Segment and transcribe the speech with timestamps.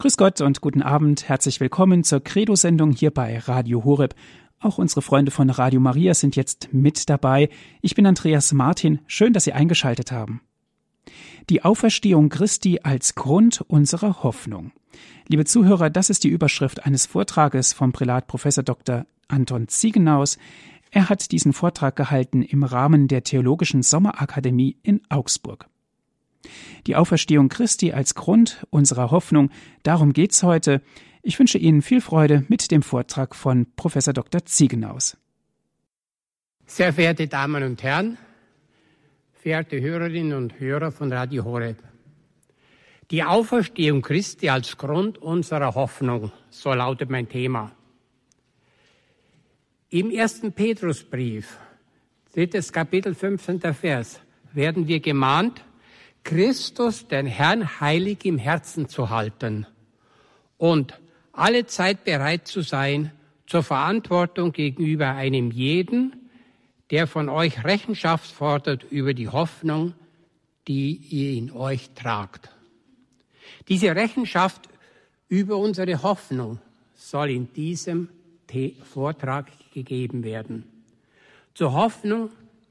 [0.00, 1.28] Grüß Gott und guten Abend.
[1.28, 4.14] Herzlich willkommen zur Credo-Sendung hier bei Radio Horeb.
[4.58, 7.50] Auch unsere Freunde von Radio Maria sind jetzt mit dabei.
[7.82, 9.00] Ich bin Andreas Martin.
[9.06, 10.40] Schön, dass Sie eingeschaltet haben.
[11.50, 14.72] Die Auferstehung Christi als Grund unserer Hoffnung.
[15.28, 19.04] Liebe Zuhörer, das ist die Überschrift eines Vortrages vom Prälat Professor Dr.
[19.28, 20.38] Anton Ziegenaus.
[20.90, 25.68] Er hat diesen Vortrag gehalten im Rahmen der Theologischen Sommerakademie in Augsburg.
[26.86, 29.50] Die Auferstehung Christi als Grund unserer Hoffnung,
[29.82, 30.80] darum geht's heute.
[31.22, 34.44] Ich wünsche Ihnen viel Freude mit dem Vortrag von Professor Dr.
[34.46, 35.16] Ziegenaus.
[36.66, 38.16] Sehr verehrte Damen und Herren,
[39.32, 41.82] verehrte Hörerinnen und Hörer von Radio Horeb.
[43.10, 47.72] Die Auferstehung Christi als Grund unserer Hoffnung, so lautet mein Thema.
[49.88, 51.58] Im ersten Petrusbrief,
[52.32, 53.74] drittes Kapitel, 15.
[53.74, 54.20] Vers,
[54.52, 55.64] werden wir gemahnt,
[56.24, 59.66] Christus, den Herrn, heilig im Herzen zu halten
[60.58, 60.98] und
[61.32, 63.12] alle Zeit bereit zu sein
[63.46, 66.14] zur Verantwortung gegenüber einem jeden,
[66.90, 69.94] der von euch Rechenschaft fordert über die Hoffnung,
[70.68, 72.50] die ihr in euch tragt.
[73.68, 74.68] Diese Rechenschaft
[75.28, 76.58] über unsere Hoffnung
[76.94, 78.08] soll in diesem
[78.82, 80.64] Vortrag gegeben werden.
[81.54, 82.30] Zur Hoffnung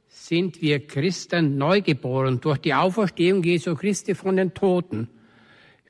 [0.10, 5.08] sind wir Christen neugeboren durch die Auferstehung Jesu Christi von den Toten,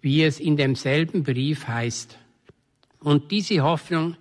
[0.02, 2.18] wie es in demselben Brief heißt.
[3.00, 4.18] Und diese Hoffnung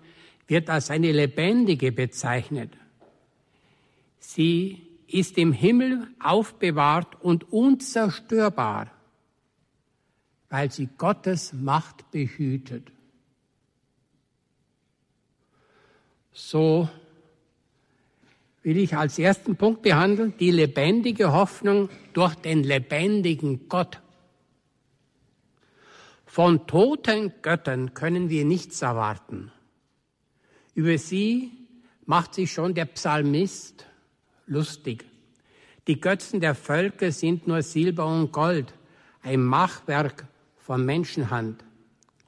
[0.46, 2.72] wird als eine lebendige bezeichnet.
[4.18, 8.90] Sie ist im Himmel aufbewahrt und unzerstörbar,
[10.48, 12.92] weil sie Gottes Macht behütet.
[16.32, 16.88] So
[18.68, 23.98] will ich als ersten Punkt behandeln, die lebendige Hoffnung durch den lebendigen Gott.
[26.26, 29.50] Von toten Göttern können wir nichts erwarten.
[30.74, 31.50] Über sie
[32.04, 33.86] macht sich schon der Psalmist
[34.44, 35.06] lustig.
[35.86, 38.74] Die Götzen der Völker sind nur Silber und Gold,
[39.22, 40.26] ein Machwerk
[40.58, 41.64] von Menschenhand.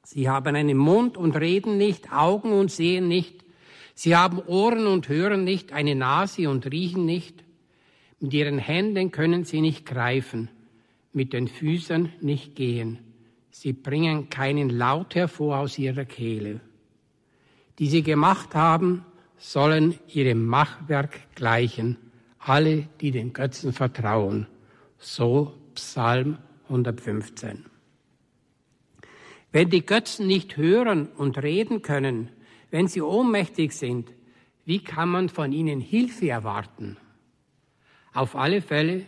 [0.04, 3.44] Sie haben einen Mund und reden nicht, Augen und sehen nicht,
[4.02, 7.44] Sie haben Ohren und hören nicht, eine Nase und riechen nicht.
[8.18, 10.48] Mit ihren Händen können sie nicht greifen,
[11.12, 13.00] mit den Füßen nicht gehen.
[13.50, 16.62] Sie bringen keinen Laut hervor aus ihrer Kehle.
[17.78, 19.04] Die sie gemacht haben,
[19.36, 21.98] sollen ihrem Machwerk gleichen,
[22.38, 24.46] alle, die den Götzen vertrauen.
[24.96, 26.38] So Psalm
[26.70, 27.66] 115.
[29.52, 32.30] Wenn die Götzen nicht hören und reden können,
[32.70, 34.12] wenn sie ohnmächtig sind,
[34.64, 36.96] wie kann man von ihnen Hilfe erwarten?
[38.12, 39.04] Auf alle Fälle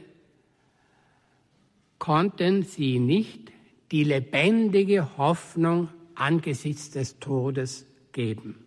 [1.99, 3.53] konnten sie nicht
[3.91, 8.65] die lebendige Hoffnung angesichts des Todes geben.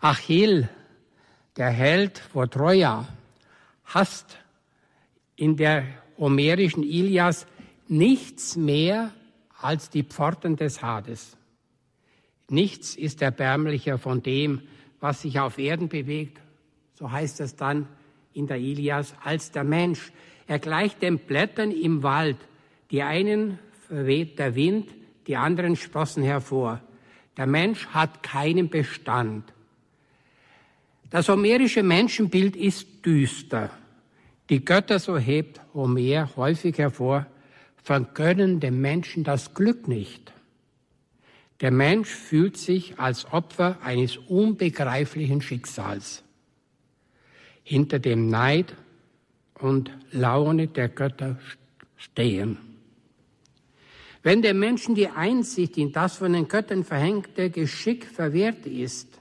[0.00, 0.68] Achill,
[1.56, 3.06] der Held vor Troja,
[3.84, 4.38] hasst
[5.36, 5.84] in der
[6.18, 7.46] homerischen Ilias
[7.88, 9.12] nichts mehr
[9.60, 11.36] als die Pforten des Hades.
[12.48, 14.62] Nichts ist erbärmlicher von dem,
[15.00, 16.40] was sich auf Erden bewegt,
[16.94, 17.88] so heißt es dann
[18.34, 20.12] in der Ilias, als der Mensch.
[20.46, 22.36] Er gleicht den Blättern im Wald.
[22.90, 23.58] Die einen
[23.88, 24.90] verweht der Wind,
[25.26, 26.80] die anderen sprossen hervor.
[27.36, 29.52] Der Mensch hat keinen Bestand.
[31.10, 33.70] Das homerische Menschenbild ist düster.
[34.48, 37.26] Die Götter, so hebt Homer häufig hervor,
[37.82, 40.32] vergönnen dem Menschen das Glück nicht.
[41.62, 46.24] Der Mensch fühlt sich als Opfer eines unbegreiflichen Schicksals.
[47.62, 48.74] Hinter dem Neid
[49.60, 51.38] und Laune der Götter
[51.96, 52.58] stehen.
[54.24, 59.20] Wenn dem Menschen die Einsicht in das von den Göttern verhängte Geschick verwehrt ist,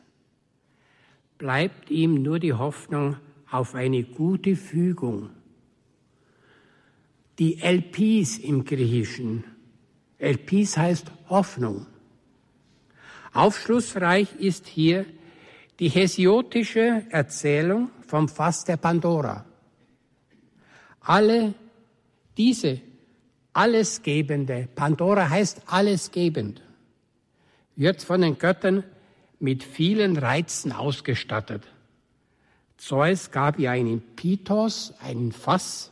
[1.38, 3.18] bleibt ihm nur die Hoffnung
[3.52, 5.30] auf eine gute Fügung.
[7.38, 9.44] Die Elpis im Griechischen.
[10.18, 11.86] Elpis heißt Hoffnung.
[13.34, 15.06] Aufschlussreich ist hier
[15.80, 19.46] die hesiotische Erzählung vom Fass der Pandora.
[21.00, 21.54] Alle
[22.38, 22.82] diese
[23.54, 26.62] allesgebende, Pandora heißt allesgebend,
[27.76, 28.84] wird von den Göttern
[29.40, 31.64] mit vielen Reizen ausgestattet.
[32.78, 35.92] Zeus gab ihr einen Pitos, einen Fass,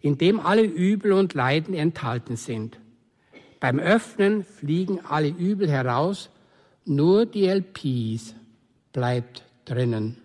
[0.00, 2.78] in dem alle Übel und Leiden enthalten sind.
[3.60, 6.30] Beim Öffnen fliegen alle Übel heraus
[6.84, 8.34] nur die LPs
[8.92, 10.16] bleibt drinnen,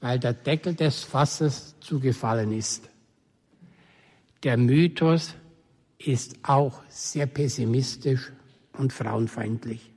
[0.00, 2.88] weil der Deckel des Fasses zugefallen ist.
[4.42, 5.34] Der Mythos
[5.98, 8.32] ist auch sehr pessimistisch
[8.72, 9.90] und frauenfeindlich.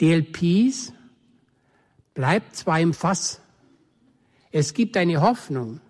[0.00, 0.92] DLPs
[2.14, 3.40] bleibt zwar im Fass,
[4.50, 5.80] es gibt eine Hoffnung,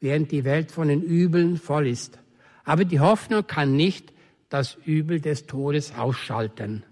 [0.00, 2.18] während die Welt von den Übeln voll ist.
[2.64, 4.12] Aber die Hoffnung kann nicht
[4.48, 6.84] das Übel des Todes ausschalten.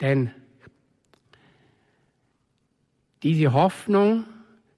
[0.00, 0.30] Denn
[3.22, 4.24] diese Hoffnung,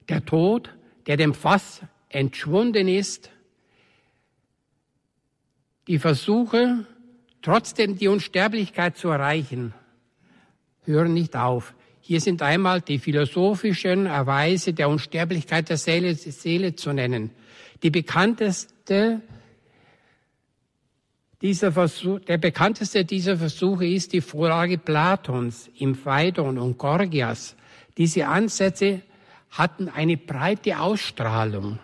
[0.09, 0.73] der Tod,
[1.07, 3.31] der dem Fass entschwunden ist,
[5.87, 6.85] die Versuche,
[7.41, 9.73] trotzdem die Unsterblichkeit zu erreichen,
[10.85, 11.73] hören nicht auf.
[12.01, 17.31] Hier sind einmal die philosophischen Erweise der Unsterblichkeit der Seele, Seele zu nennen.
[17.81, 19.21] Die bekannteste
[21.43, 27.57] dieser Versuch, der bekannteste dieser Versuche ist die Vorlage Platons im Phaidon und Gorgias.
[27.97, 29.01] Diese Ansätze
[29.51, 31.79] hatten eine breite Ausstrahlung,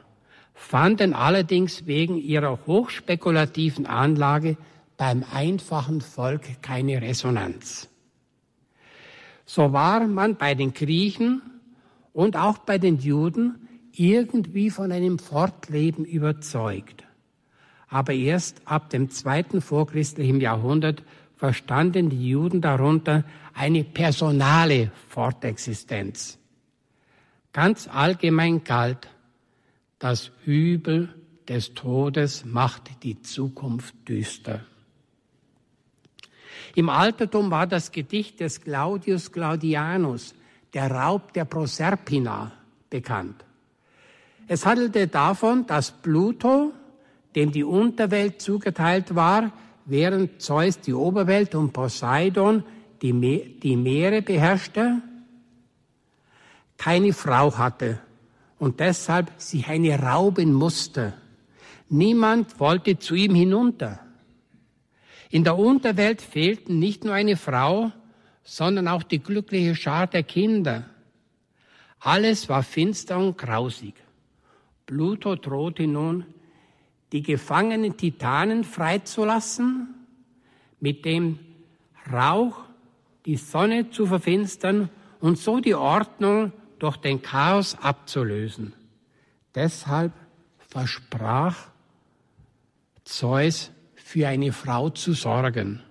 [0.54, 4.56] fanden allerdings wegen ihrer hochspekulativen Anlage
[4.96, 7.90] beim einfachen Volk keine Resonanz.
[9.46, 11.42] So war man bei den Griechen
[12.14, 17.04] und auch bei den Juden irgendwie von einem Fortleben überzeugt.
[17.89, 21.03] Aber erst ab dem zweiten vorchristlichen Jahrhundert
[21.36, 26.38] verstanden die Juden darunter eine personale Fortexistenz.
[27.53, 29.09] Ganz allgemein galt,
[29.97, 31.13] das Übel
[31.47, 34.62] des Todes macht die Zukunft düster.
[36.75, 40.36] Im Altertum war das Gedicht des Claudius Claudianus,
[40.74, 42.51] der Raub der Proserpina,
[42.89, 43.44] bekannt.
[44.47, 46.74] Es handelte davon, dass Pluto,
[47.36, 49.52] dem die Unterwelt zugeteilt war,
[49.86, 52.64] während Zeus die Oberwelt und Poseidon
[53.02, 55.02] die, Me die Meere beherrschte,
[56.78, 58.00] keine Frau hatte
[58.58, 61.14] und deshalb sich eine rauben musste.
[61.90, 64.00] Niemand wollte zu ihm hinunter.
[65.30, 67.92] In der Unterwelt fehlten nicht nur eine Frau,
[68.44, 70.86] sondern auch die glückliche Schar der Kinder.
[72.00, 73.94] Alles war finster und grausig.
[74.86, 76.25] Pluto drohte nun,
[77.12, 79.96] die gefangenen Titanen freizulassen,
[80.80, 81.40] mit dem
[82.12, 82.64] Rauch
[83.26, 84.90] die Sonne zu verfinstern
[85.20, 88.74] und so die Ordnung durch den Chaos abzulösen.
[89.54, 90.14] Deshalb
[90.58, 91.70] versprach
[93.04, 95.82] Zeus für eine Frau zu sorgen.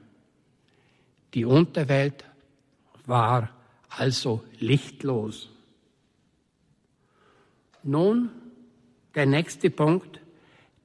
[1.35, 2.25] Die Unterwelt
[3.07, 3.51] war
[3.89, 5.51] also lichtlos.
[7.83, 8.31] Nun
[9.15, 10.21] der nächste Punkt,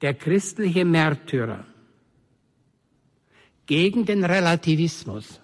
[0.00, 1.64] der christliche Märtyrer
[3.66, 5.40] gegen den Relativismus.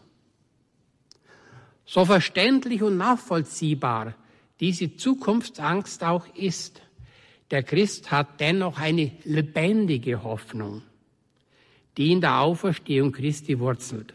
[1.85, 4.15] So verständlich und nachvollziehbar
[4.61, 6.83] diese Zukunftsangst auch ist,
[7.51, 10.83] der Christ hat dennoch eine lebendige Hoffnung
[11.97, 14.15] die in der Auferstehung Christi wurzelt.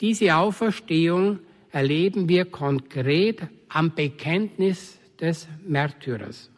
[0.00, 1.40] Diese Auferstehung
[1.70, 6.50] erleben wir konkret am Bekenntnis des Märtyrers.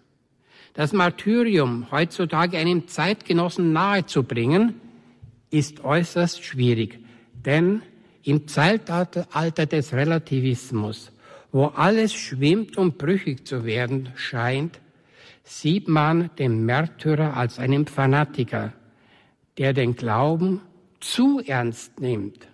[0.74, 4.80] Das Martyrium heutzutage einem Zeitgenossen nahezubringen,
[5.50, 7.00] ist äußerst schwierig,
[7.32, 7.82] denn
[8.22, 11.10] im Zeitalter des Relativismus,
[11.52, 14.80] wo alles schwimmt und brüchig zu werden scheint,
[15.42, 18.72] sieht man den Märtyrer als einen Fanatiker,
[19.58, 20.60] der den Glauben
[21.00, 22.46] zu ernst nimmt,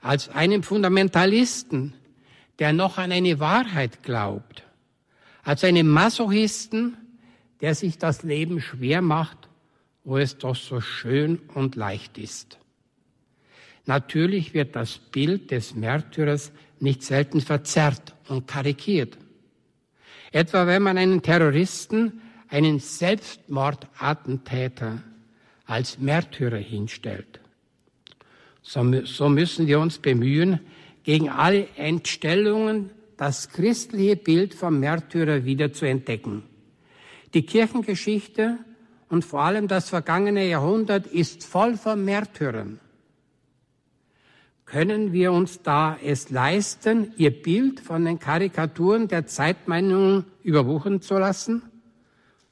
[0.00, 1.92] als einem Fundamentalisten,
[2.58, 4.62] der noch an eine Wahrheit glaubt,
[5.42, 6.96] als einem Masochisten,
[7.60, 9.48] der sich das Leben schwer macht,
[10.04, 12.58] wo es doch so schön und leicht ist.
[13.86, 19.18] Natürlich wird das Bild des Märtyrers nicht selten verzerrt und karikiert.
[20.32, 25.02] Etwa wenn man einen Terroristen, einen Selbstmordattentäter
[25.64, 27.40] als Märtyrer hinstellt.
[28.62, 30.60] So, so müssen wir uns bemühen,
[31.04, 36.42] gegen alle Entstellungen das christliche Bild vom Märtyrer wieder zu entdecken.
[37.34, 38.58] Die Kirchengeschichte
[39.08, 42.80] und vor allem das vergangene Jahrhundert ist voll von Märtyrern.
[44.64, 51.14] Können wir uns da es leisten, ihr Bild von den Karikaturen der Zeitmeinungen überwuchern zu
[51.18, 51.62] lassen,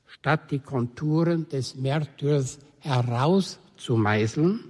[0.07, 4.61] statt die Konturen des Märtyrers herauszumeißeln?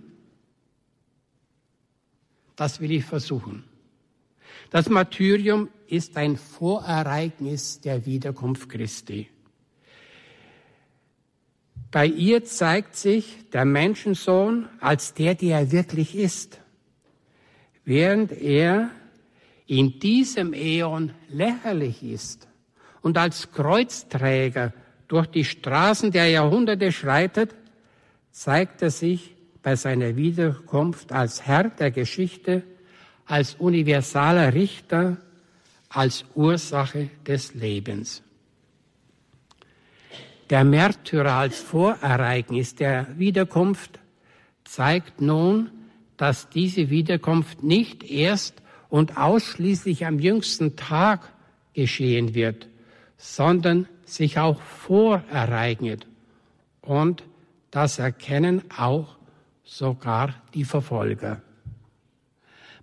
[2.57, 3.65] Das will ich versuchen.
[4.71, 9.29] Das Martyrium ist ein Vorereignis der Wiederkunft Christi.
[11.95, 16.59] Bei ihr zeigt sich der Menschensohn als der, der er wirklich ist,
[17.85, 18.91] während er
[19.69, 22.49] in diesem Äon lächerlich ist
[23.01, 24.73] und als Kreuzträger
[25.07, 27.55] durch die Straßen der Jahrhunderte schreitet,
[28.33, 32.65] zeigt er sich bei seiner Wiederkunft als Herr der Geschichte,
[33.25, 35.19] als universaler Richter,
[35.91, 38.24] als Ursache des Lebens.
[40.51, 43.99] Der Märtyrer als Vorereignis der Wiederkunft
[44.65, 45.71] zeigt nun,
[46.17, 51.33] dass diese Wiederkunft nicht erst und ausschließlich am jüngsten Tag
[51.73, 52.69] geschehen wird,
[53.17, 56.07] sondern sich auch vorereignet.
[56.83, 57.25] Und
[57.71, 59.17] das erkennen auch
[59.65, 61.43] sogar die Verfolger.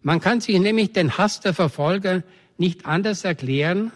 [0.01, 2.23] Man kann sich nämlich den Hass der Verfolger
[2.57, 3.91] nicht anders erklären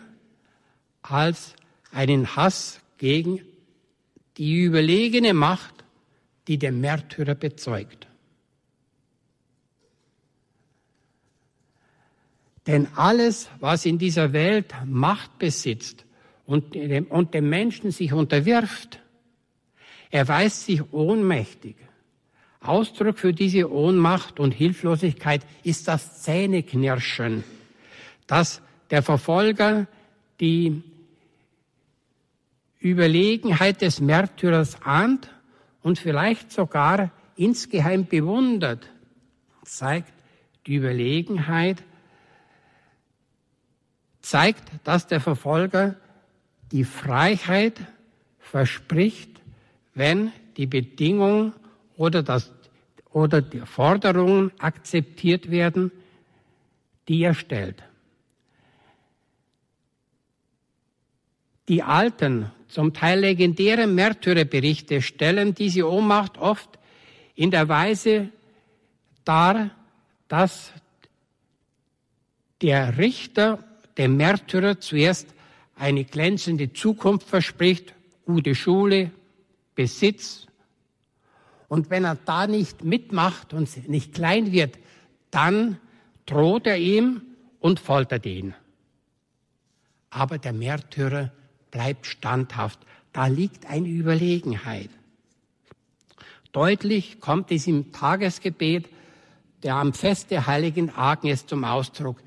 [1.01, 1.55] als
[1.91, 3.41] einen Hass gegen
[4.37, 5.83] die überlegene Macht,
[6.47, 8.07] die der Märtyrer bezeugt.
[12.67, 16.05] Denn alles, was in dieser Welt Macht besitzt
[16.45, 18.99] und dem, und dem Menschen sich unterwirft,
[20.09, 21.75] erweist sich ohnmächtig.
[22.61, 27.43] Ausdruck für diese Ohnmacht und Hilflosigkeit ist das Zähneknirschen,
[28.25, 29.87] dass der Verfolger
[30.39, 30.81] die
[32.85, 35.31] Überlegenheit des Märtyrers ahnt
[35.81, 38.87] und vielleicht sogar insgeheim bewundert,
[39.63, 40.13] zeigt
[40.67, 41.81] die Überlegenheit,
[44.21, 45.95] zeigt, dass der Verfolger
[46.71, 47.79] die Freiheit
[48.37, 49.41] verspricht,
[49.95, 51.53] wenn die Bedingung
[51.97, 52.51] oder, das,
[53.11, 55.91] oder die Forderungen akzeptiert werden,
[57.07, 57.83] die er stellt.
[61.67, 66.77] Die alten, zum Teil legendären Märtyrerberichte stellen diese Ohnmacht oft
[67.33, 68.31] in der Weise
[69.23, 69.71] dar,
[70.27, 70.73] dass
[72.61, 73.63] der Richter
[73.97, 75.33] dem Märtyrer zuerst
[75.77, 77.93] eine glänzende Zukunft verspricht,
[78.25, 79.11] gute Schule,
[79.73, 80.45] Besitz.
[81.69, 84.77] Und wenn er da nicht mitmacht und nicht klein wird,
[85.31, 85.79] dann
[86.25, 87.21] droht er ihm
[87.61, 88.53] und foltert ihn.
[90.09, 91.31] Aber der Märtyrer
[91.75, 92.79] bleibt standhaft.
[93.11, 94.89] Da liegt eine Überlegenheit.
[96.53, 98.87] Deutlich kommt es im Tagesgebet
[99.61, 102.17] der am Fest der heiligen Agnes zum Ausdruck,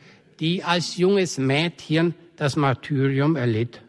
[0.41, 3.81] die als junges Mädchen das Martyrium erlitt.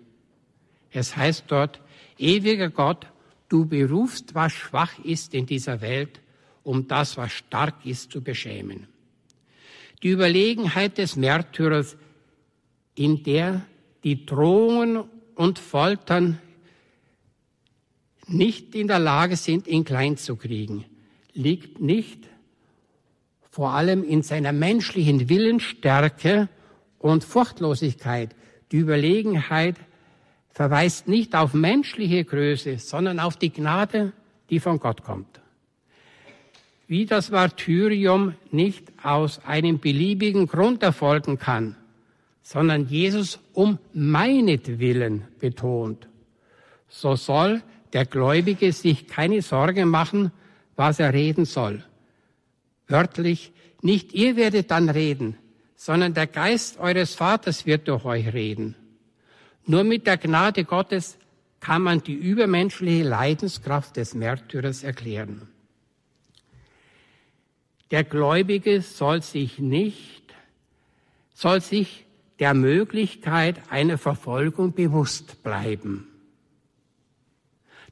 [0.92, 1.82] Es heißt dort,
[2.20, 3.08] ewiger Gott,
[3.50, 6.22] du berufst, was schwach ist in dieser Welt,
[6.64, 8.88] um das, was stark ist, zu beschämen.
[10.04, 11.98] Die Überlegenheit des Märtyrers,
[12.94, 13.66] in der
[14.04, 15.06] die Drohungen
[15.40, 16.38] und Foltern
[18.28, 20.84] nicht in der Lage sind, ihn klein zu kriegen,
[21.34, 22.28] liegt nicht
[23.50, 26.50] vor allem in seiner menschlichen Willensstärke
[26.98, 28.36] und Furchtlosigkeit.
[28.74, 29.78] Die Überlegenheit
[30.50, 34.12] verweist nicht auf menschliche Größe, sondern auf die Gnade,
[34.50, 35.40] die von Gott kommt.
[36.86, 41.78] Wie das Martyrium nicht aus einem beliebigen Grund erfolgen kann,
[42.52, 46.08] sondern Jesus um meinetwillen betont.
[46.88, 47.62] So soll
[47.94, 50.32] der Gläubige sich keine Sorge machen,
[50.76, 51.84] was er reden soll.
[52.88, 53.52] Wörtlich,
[53.84, 55.38] nicht ihr werdet dann reden,
[55.76, 58.74] sondern der Geist eures Vaters wird durch euch reden.
[59.68, 61.20] Nur mit der Gnade Gottes
[61.60, 65.48] kann man die übermenschliche Leidenskraft des Märtyrers erklären.
[67.92, 70.24] Der Gläubige soll sich nicht,
[71.36, 72.08] soll sich
[72.40, 76.08] der Möglichkeit einer Verfolgung bewusst bleiben.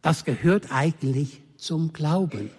[0.02, 2.50] Das gehört eigentlich zum Glauben.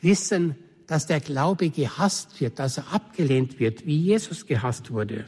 [0.00, 5.24] Wissen, dass der Glaube gehasst wird, dass er abgelehnt wird, wie Jesus gehasst wurde.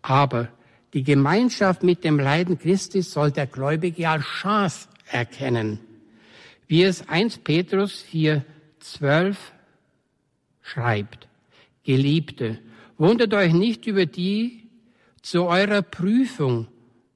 [0.00, 0.48] Aber
[0.94, 5.78] die Gemeinschaft mit dem Leiden Christi soll der Gläubige als Chance erkennen,
[6.66, 8.44] wie es 1 Petrus 4,
[8.80, 9.52] 12
[10.62, 11.28] schreibt.
[11.84, 12.58] Geliebte,
[13.02, 14.62] Wundert euch nicht über die
[15.22, 16.68] zu eurer Prüfung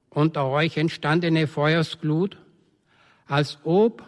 [0.09, 2.35] unter euch entstandene Feuersglut,
[3.25, 4.03] als ob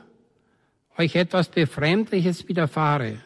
[0.97, 3.21] euch etwas Befremdliches widerfahre.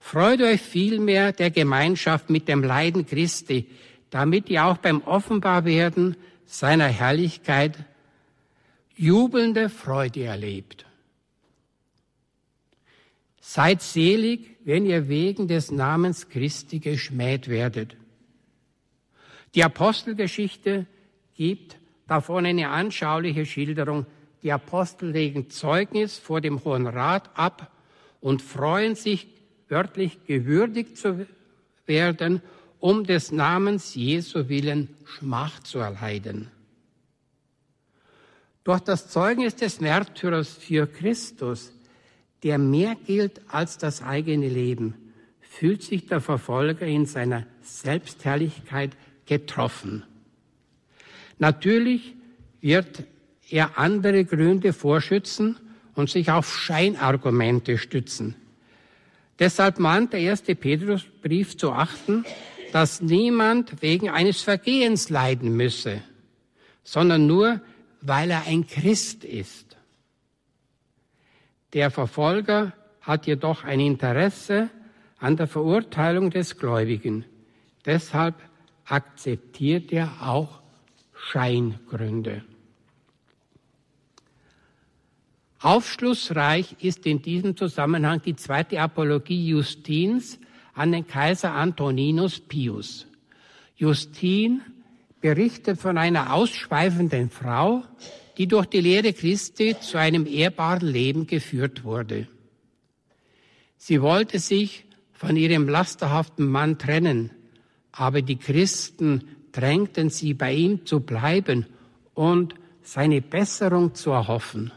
[0.00, 3.70] Freut euch vielmehr der Gemeinschaft mit dem Leiden Christi,
[4.10, 6.14] damit ihr auch beim Offenbarwerden
[6.44, 7.78] seiner Herrlichkeit
[8.96, 10.84] jubelnde Freude erlebt.
[13.50, 17.96] Seid selig, wenn ihr wegen des Namens Christi geschmäht werdet.
[19.54, 20.84] Die Apostelgeschichte
[21.34, 24.04] gibt davon eine anschauliche Schilderung.
[24.42, 27.72] Die Apostel legen Zeugnis vor dem Hohen Rat ab
[28.20, 29.26] und freuen sich,
[29.70, 31.26] wörtlich gewürdigt zu
[31.86, 32.42] werden,
[32.80, 36.50] um des Namens Jesu willen Schmach zu erleiden.
[38.64, 41.72] Durch das Zeugnis des Märtyrers für Christus
[42.42, 44.94] der mehr gilt als das eigene Leben,
[45.40, 48.92] fühlt sich der Verfolger in seiner Selbstherrlichkeit
[49.26, 50.04] getroffen.
[51.38, 52.14] Natürlich
[52.60, 53.04] wird
[53.50, 55.56] er andere Gründe vorschützen
[55.94, 58.36] und sich auf Scheinargumente stützen.
[59.38, 62.24] Deshalb mahnt der erste Petrusbrief zu achten,
[62.72, 66.02] dass niemand wegen eines Vergehens leiden müsse,
[66.82, 67.60] sondern nur,
[68.00, 69.67] weil er ein Christ ist.
[71.72, 74.70] Der Verfolger hat jedoch ein Interesse
[75.18, 77.24] an der Verurteilung des Gläubigen.
[77.84, 78.34] Deshalb
[78.84, 80.60] akzeptiert er auch
[81.14, 82.44] Scheingründe.
[85.60, 90.38] Aufschlussreich ist in diesem Zusammenhang die zweite Apologie Justins
[90.74, 93.06] an den Kaiser Antoninus Pius.
[93.76, 94.62] Justin
[95.20, 97.82] berichtet von einer ausschweifenden Frau,
[98.38, 102.28] die durch die Lehre Christi zu einem ehrbaren Leben geführt wurde.
[103.76, 107.32] Sie wollte sich von ihrem lasterhaften Mann trennen,
[107.90, 111.66] aber die Christen drängten sie, bei ihm zu bleiben
[112.14, 114.70] und seine Besserung zu erhoffen.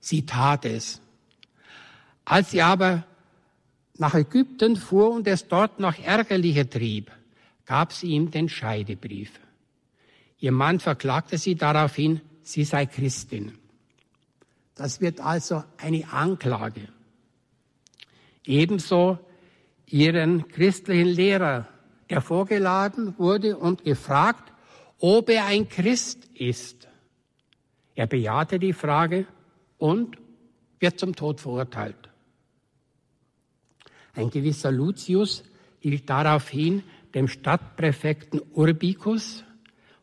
[0.00, 1.02] Sie tat es.
[2.24, 3.04] Als sie aber
[3.98, 7.10] nach Ägypten fuhr und es dort noch ärgerlicher trieb,
[7.66, 9.32] gab sie ihm den Scheidebrief.
[10.38, 13.58] Ihr Mann verklagte sie daraufhin, sie sei Christin.
[14.76, 16.88] Das wird also eine Anklage.
[18.44, 19.18] Ebenso
[19.86, 21.66] ihren christlichen Lehrer,
[22.08, 24.52] der vorgeladen wurde und gefragt,
[25.00, 26.88] ob er ein Christ ist.
[27.96, 29.26] Er bejahte die Frage
[29.78, 30.16] und
[30.78, 32.10] wird zum Tod verurteilt.
[34.14, 35.42] Ein gewisser Lucius
[35.80, 36.84] hielt daraufhin
[37.14, 39.42] dem Stadtpräfekten Urbicus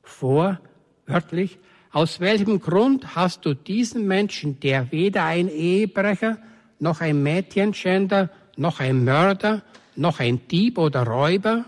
[0.01, 0.59] vor,
[1.05, 1.57] wörtlich,
[1.93, 6.39] aus welchem Grund hast du diesen Menschen, der weder ein Ehebrecher,
[6.79, 9.61] noch ein Mädchenschänder, noch ein Mörder,
[9.95, 11.65] noch ein Dieb oder Räuber,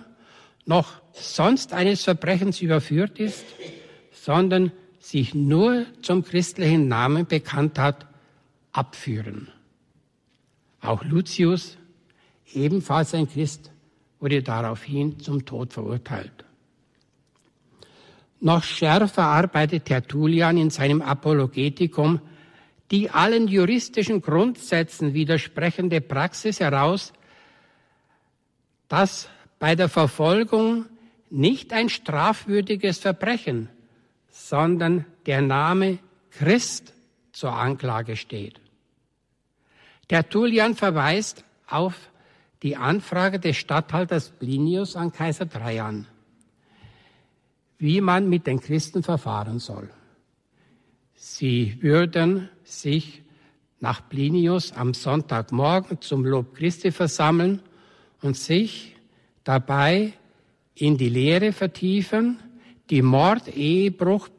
[0.65, 3.45] noch sonst eines Verbrechens überführt ist,
[4.11, 8.07] sondern sich nur zum christlichen Namen bekannt hat,
[8.71, 9.49] abführen.
[10.81, 11.77] Auch Lucius,
[12.51, 13.71] ebenfalls ein Christ,
[14.19, 16.44] wurde daraufhin zum Tod verurteilt.
[18.39, 22.21] Noch schärfer arbeitet Tertullian in seinem Apologetikum
[22.91, 27.13] die allen juristischen Grundsätzen widersprechende Praxis heraus,
[28.87, 30.85] dass bei der Verfolgung
[31.29, 33.69] nicht ein strafwürdiges Verbrechen,
[34.29, 35.97] sondern der Name
[36.29, 36.93] Christ
[37.31, 38.59] zur Anklage steht.
[40.07, 41.95] Tertullian verweist auf
[42.61, 46.07] die Anfrage des Statthalters Plinius an Kaiser Trajan,
[47.85, 49.91] wie man mit den Christen verfahren soll.
[51.13, 53.21] Sie würden sich
[53.79, 57.61] nach Plinius am Sonntagmorgen zum Lob Christi versammeln
[58.23, 58.95] und sich
[59.43, 60.13] dabei
[60.73, 62.39] in die Lehre vertiefen,
[62.89, 64.29] die Mord, Ehebruch,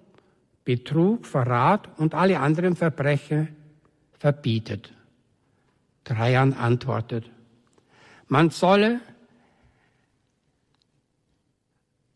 [0.65, 3.55] Betrug, Verrat und alle anderen Verbrechen
[4.19, 4.93] verbietet.
[6.03, 7.31] Trajan antwortet,
[8.27, 9.01] man solle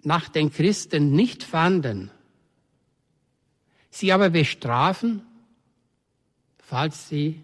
[0.03, 2.11] nach den Christen nicht fanden,
[3.91, 5.23] sie aber bestrafen,
[6.59, 7.41] falls sie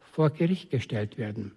[0.00, 1.52] vor Gericht gestellt werden.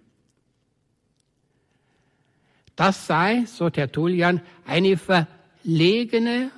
[2.76, 6.50] Das sei, so Tertullian, eine verlegene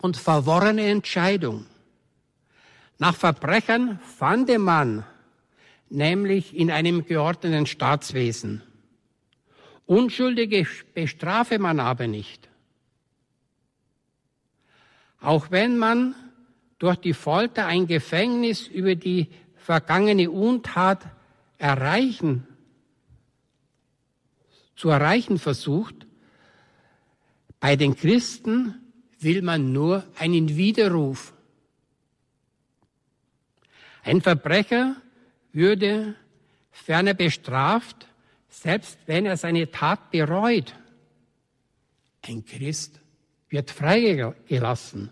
[0.00, 1.66] und verworrene Entscheidung.
[2.98, 5.04] Nach Verbrechern fande man
[5.90, 8.62] nämlich in einem geordneten Staatswesen.
[9.86, 12.47] Unschuldige bestrafe man aber nicht.
[15.20, 16.14] Auch wenn man
[16.78, 21.04] durch die Folter ein Gefängnis über die vergangene Untat
[21.58, 22.46] erreichen,
[24.76, 26.06] zu erreichen versucht,
[27.58, 28.74] bei den Christen
[29.18, 31.34] will man nur einen Widerruf.
[34.04, 34.96] Ein Verbrecher
[35.52, 36.14] würde
[36.70, 38.06] ferner bestraft,
[38.48, 40.74] selbst wenn er seine Tat bereut.
[42.22, 43.00] Ein Christ
[43.48, 45.10] wird freigelassen.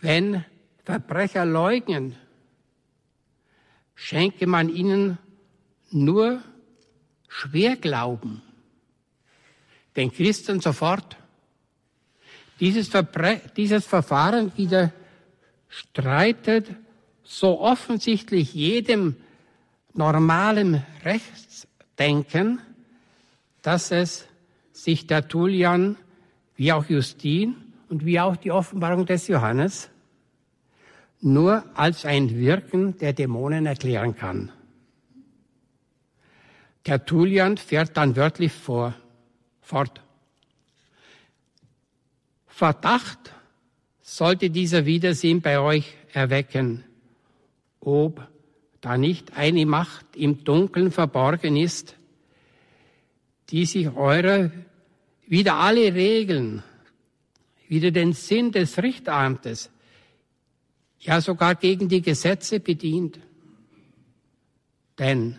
[0.00, 0.44] Wenn
[0.84, 2.16] Verbrecher leugnen,
[3.94, 5.18] schenke man ihnen
[5.90, 6.42] nur
[7.28, 8.42] Schwerglauben.
[9.96, 11.16] Den Christen sofort.
[12.60, 16.68] Dieses, Verbre dieses Verfahren widerstreitet
[17.22, 19.16] so offensichtlich jedem
[19.94, 22.60] normalen Rechtsdenken,
[23.62, 24.26] dass es
[24.84, 25.96] sich der Tullian
[26.56, 27.54] wie auch Justin
[27.90, 29.90] und wie auch die Offenbarung des Johannes
[31.20, 34.50] nur als ein Wirken der Dämonen erklären kann.
[36.82, 38.94] Tertullian fährt dann wörtlich vor,
[39.60, 40.00] fort.
[42.46, 43.34] Verdacht
[44.00, 46.84] sollte dieser Wiedersehen bei euch erwecken,
[47.80, 48.26] ob
[48.80, 51.96] da nicht eine Macht im Dunkeln verborgen ist,
[53.50, 54.50] die sich eurer
[55.30, 56.64] wieder alle Regeln,
[57.68, 59.70] wieder den Sinn des Richtamtes,
[60.98, 63.20] ja sogar gegen die Gesetze bedient.
[64.98, 65.38] Denn,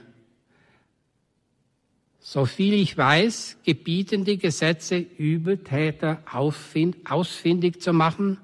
[2.22, 8.38] so viel ich weiß, gebieten die Gesetze Übeltäter ausfindig zu machen,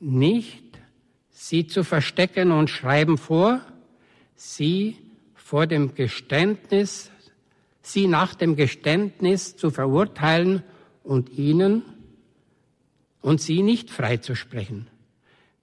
[0.00, 0.64] nicht
[1.30, 3.60] sie zu verstecken und schreiben vor,
[4.34, 4.96] sie
[5.34, 7.09] vor dem Geständnis,
[7.92, 10.62] sie nach dem Geständnis zu verurteilen
[11.02, 11.82] und ihnen
[13.20, 14.86] und sie nicht freizusprechen.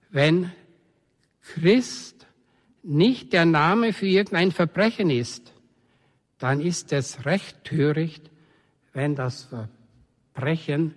[0.10, 0.52] Wenn
[1.42, 2.28] Christ
[2.84, 5.54] nicht der Name für irgendein Verbrechen ist,
[6.40, 8.30] dann ist es recht töricht,
[8.94, 9.50] wenn das
[10.34, 10.94] Verbrechen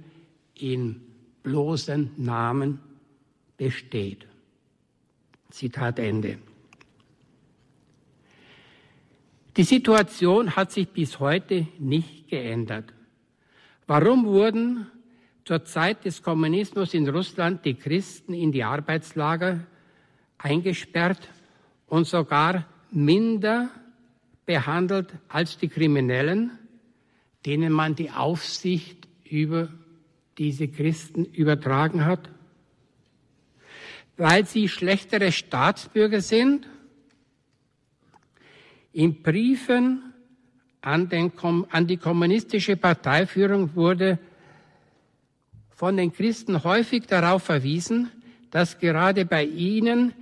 [0.55, 1.01] in
[1.43, 2.81] bloßen Namen
[3.57, 4.27] besteht.
[5.51, 6.39] Zitat Ende.
[9.57, 12.93] Die Situation hat sich bis heute nicht geändert.
[13.87, 14.87] Warum wurden
[15.45, 19.67] zur Zeit des Kommunismus in Russland die Christen in die Arbeitslager
[20.39, 21.29] eingesperrt
[21.89, 23.71] und sogar minder
[24.47, 26.53] behandelt als die Kriminellen,
[27.45, 29.69] denen man die Aufsicht über
[30.39, 32.31] diese Christen übertragen hat?
[34.17, 36.69] Weil sie schlechtere Staatsbürger sind?
[38.93, 40.13] In Briefen
[40.81, 41.33] an, den,
[41.71, 44.19] an die kommunistische Parteiführung wurde
[45.71, 48.11] von den Christen häufig darauf verwiesen,
[48.51, 50.13] dass gerade bei ihnen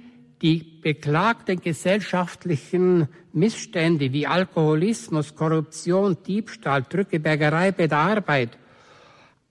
[0.42, 8.58] die beklagten gesellschaftlichen Missstände wie Alkoholismus, Korruption, Diebstahl, Drückebergerei bei der Arbeit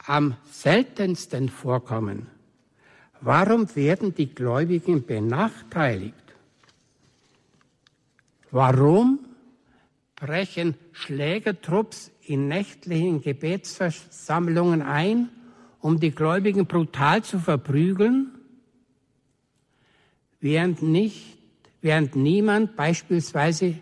[0.06, 2.28] am seltensten vorkommen.
[3.20, 6.27] Warum werden die Gläubigen benachteiligt?
[8.52, 9.20] Warum
[10.16, 15.30] brechen Schlägertrupps in nächtlichen Gebetsversammlungen ein
[15.80, 18.32] um die Gläubigen brutal zu verprügeln,
[20.40, 21.38] während nicht,
[21.82, 23.76] während niemand beispielsweise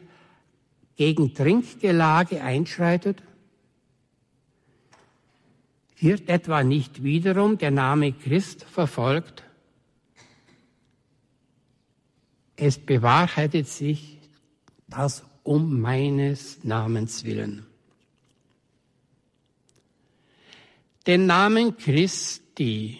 [0.95, 3.23] gegen Trinkgelage einschreitet?
[5.97, 9.43] Wird etwa nicht wiederum der Name Christ verfolgt?
[12.57, 14.15] Es bewahrheitet sich
[14.87, 17.65] das um meines Namens willen.
[21.07, 22.99] den Namen Christi,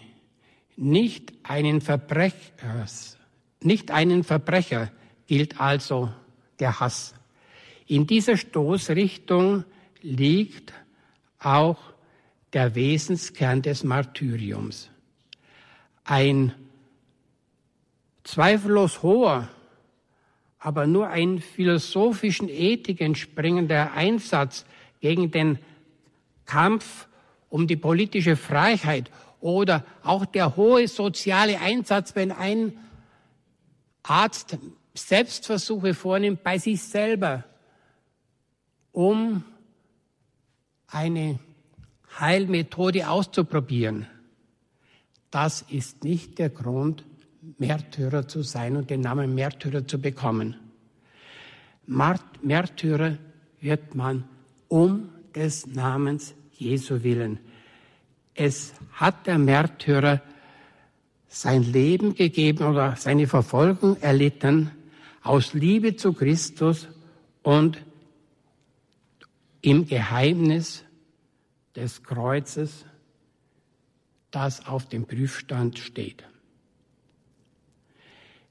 [0.76, 2.86] nicht einen Verbrecher,
[3.62, 4.91] nicht einen Verbrecher
[5.28, 6.12] gilt also
[6.60, 7.15] der Hass.
[7.88, 9.63] In dieser Stoßrichtung
[10.02, 10.74] liegt
[11.39, 11.80] auch
[12.54, 14.89] der Wesenskern des Martyriums.
[16.04, 16.54] Ein
[18.24, 19.50] zweifellos hoher,
[20.65, 24.65] aber nur ein philosophischen Ethik entspringender Einsatz
[24.99, 25.60] gegen den
[26.47, 27.08] Kampf
[27.49, 32.73] um die politische Freiheit oder auch der hohe soziale Einsatz, wenn ein
[34.01, 34.58] Arzt
[34.95, 37.43] Selbstversuche vornimmt bei sich selber,
[38.91, 39.43] um
[40.88, 41.38] eine
[42.19, 44.08] Heilmethode auszuprobieren.
[45.30, 47.06] Das ist nicht der Grund,
[47.58, 50.55] Märtyrer zu sein und den Namen Märtyrer zu bekommen.
[51.88, 53.17] Märtyrer
[53.62, 54.25] wird man
[54.67, 57.39] um des Namens Jesu willen.
[58.34, 60.21] Es hat der Märtyrer
[61.27, 64.71] sein Leben gegeben oder seine Verfolgung erlitten
[65.21, 66.88] aus Liebe zu Christus
[67.43, 67.84] und
[69.62, 70.84] im Geheimnis
[71.75, 72.86] des Kreuzes,
[74.31, 76.23] das auf dem Prüfstand steht.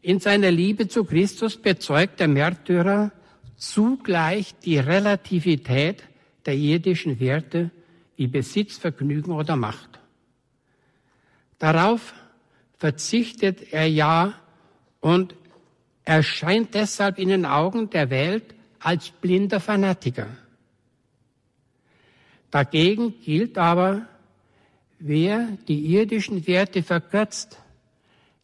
[0.04, 3.10] In seiner Liebe zu Christus bezeugt der Märtyrer
[3.56, 6.04] zugleich die Relativität
[6.44, 7.70] der irdischen Werte
[8.14, 9.98] wie Besitz, Vergnügen oder Macht.
[11.58, 12.12] Darauf
[12.76, 14.34] verzichtet er ja
[15.00, 15.34] und
[16.04, 20.26] erscheint deshalb in den Augen der Welt als blinder Fanatiker.
[22.50, 24.06] Dagegen gilt aber,
[24.98, 27.58] wer die irdischen Werte verkürzt,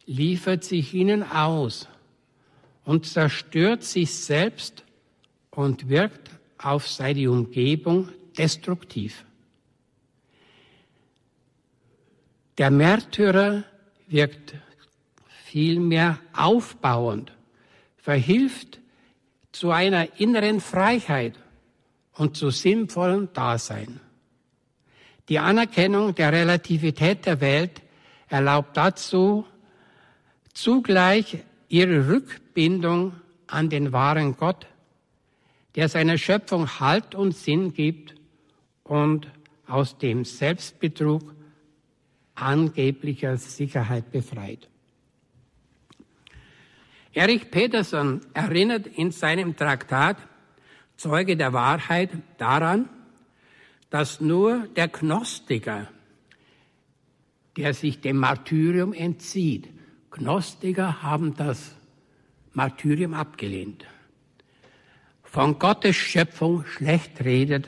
[0.05, 1.87] liefert sich ihnen aus
[2.85, 4.83] und zerstört sich selbst
[5.51, 9.25] und wirkt auf seine Umgebung destruktiv.
[12.57, 13.63] Der Märtyrer
[14.07, 14.55] wirkt
[15.45, 17.31] vielmehr aufbauend,
[17.97, 18.79] verhilft
[19.51, 21.35] zu einer inneren Freiheit
[22.13, 23.99] und zu sinnvollen Dasein.
[25.29, 27.81] Die Anerkennung der Relativität der Welt
[28.27, 29.45] erlaubt dazu
[30.53, 33.13] zugleich ihre Rückbindung
[33.47, 34.67] an den wahren Gott,
[35.75, 38.15] der seiner Schöpfung Halt und Sinn gibt
[38.83, 39.27] und
[39.67, 41.33] aus dem Selbstbetrug
[42.35, 44.67] angeblicher Sicherheit befreit.
[47.13, 50.17] Erich Peterson erinnert in seinem Traktat
[50.95, 52.87] Zeuge der Wahrheit daran,
[53.89, 55.89] dass nur der Gnostiker,
[57.57, 59.67] der sich dem Martyrium entzieht,
[60.11, 61.73] Gnostiker haben das
[62.53, 63.85] Martyrium abgelehnt,
[65.23, 67.67] von Gottes Schöpfung schlecht redet,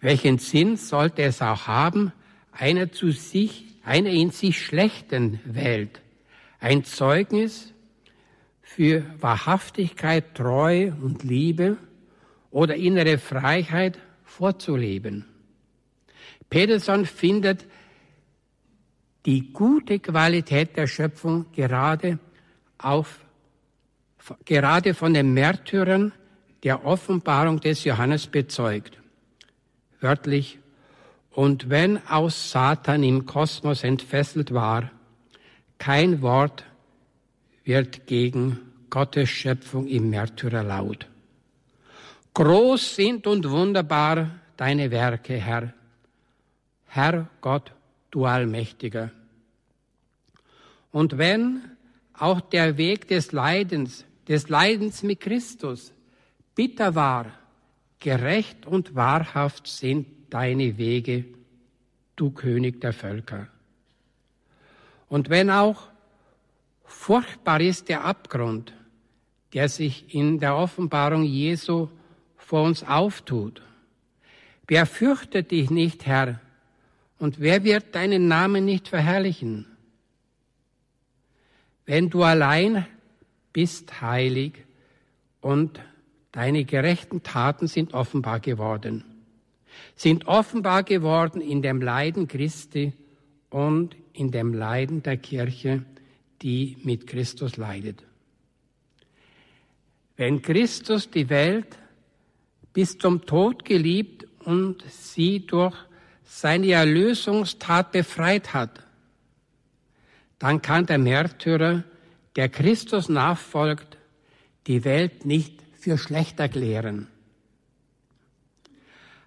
[0.00, 2.12] welchen Sinn sollte es auch haben,
[2.52, 6.00] einer zu sich, einer in sich schlechten Welt,
[6.58, 7.74] ein Zeugnis
[8.62, 11.76] für Wahrhaftigkeit, Treue und Liebe
[12.50, 15.26] oder innere Freiheit vorzuleben.
[16.48, 17.66] Peterson findet
[19.26, 22.18] die gute Qualität der Schöpfung gerade
[22.78, 23.20] auf,
[24.44, 26.12] gerade von den Märtyrern
[26.62, 28.98] der Offenbarung des Johannes bezeugt.
[30.00, 30.58] Wörtlich,
[31.30, 34.90] und wenn aus Satan im Kosmos entfesselt war,
[35.78, 36.64] kein Wort
[37.64, 38.58] wird gegen
[38.90, 41.08] Gottes Schöpfung im Märtyrer laut.
[42.34, 45.72] Groß sind und wunderbar deine Werke, Herr.
[46.86, 47.72] Herr Gott,
[48.12, 49.10] du Allmächtiger.
[50.92, 51.62] Und wenn
[52.12, 55.92] auch der Weg des Leidens, des Leidens mit Christus
[56.54, 57.26] bitter war,
[57.98, 61.24] gerecht und wahrhaft sind deine Wege,
[62.14, 63.48] du König der Völker.
[65.08, 65.88] Und wenn auch
[66.84, 68.72] furchtbar ist der Abgrund,
[69.52, 71.88] der sich in der Offenbarung Jesu
[72.36, 73.62] vor uns auftut.
[74.66, 76.40] Wer fürchtet dich nicht, Herr,
[77.22, 79.64] und wer wird deinen Namen nicht verherrlichen?
[81.86, 82.84] Wenn du allein
[83.52, 84.54] bist heilig
[85.40, 85.78] und
[86.32, 89.04] deine gerechten Taten sind offenbar geworden,
[89.94, 92.92] sind offenbar geworden in dem Leiden Christi
[93.50, 95.84] und in dem Leiden der Kirche,
[96.42, 98.02] die mit Christus leidet.
[100.16, 101.78] Wenn Christus die Welt
[102.72, 105.76] bis zum Tod geliebt und sie durch
[106.34, 108.80] seine Erlösungstat befreit hat,
[110.38, 111.84] dann kann der Märtyrer,
[112.36, 113.98] der Christus nachfolgt,
[114.66, 117.06] die Welt nicht für schlecht erklären.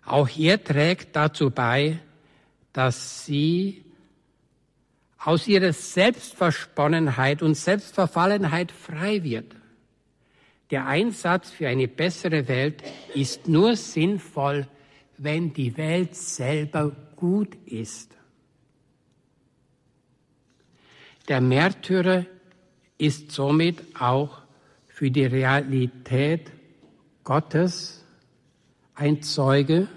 [0.03, 1.99] Auch er trägt dazu bei,
[2.73, 3.85] dass sie
[5.19, 9.55] aus ihrer Selbstversponnenheit und Selbstverfallenheit frei wird.
[10.71, 14.67] Der Einsatz für eine bessere Welt ist nur sinnvoll,
[15.17, 18.11] wenn die Welt selber gut ist.
[21.27, 22.25] Der Märtyrer
[22.97, 24.41] ist somit auch
[24.87, 26.51] für die Realität
[27.23, 28.03] Gottes
[28.93, 29.87] ein Zeuge,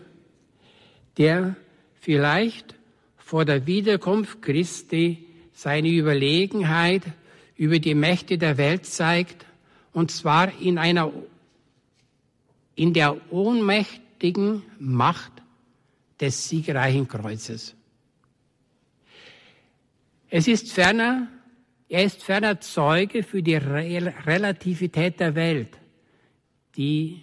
[1.18, 1.56] der
[2.00, 2.74] vielleicht
[3.16, 7.02] vor der Wiederkunft Christi seine Überlegenheit
[7.56, 9.44] über die Mächte der Welt zeigt
[9.92, 11.12] und zwar in einer,
[12.74, 13.16] in der
[14.18, 15.32] ohnmächtigen Macht
[16.20, 17.74] des siegreichen Kreuzes.
[20.30, 21.28] Es ist ferner,
[21.88, 25.78] er ist ferner Zeuge für die Relativität der Welt,
[26.76, 27.22] die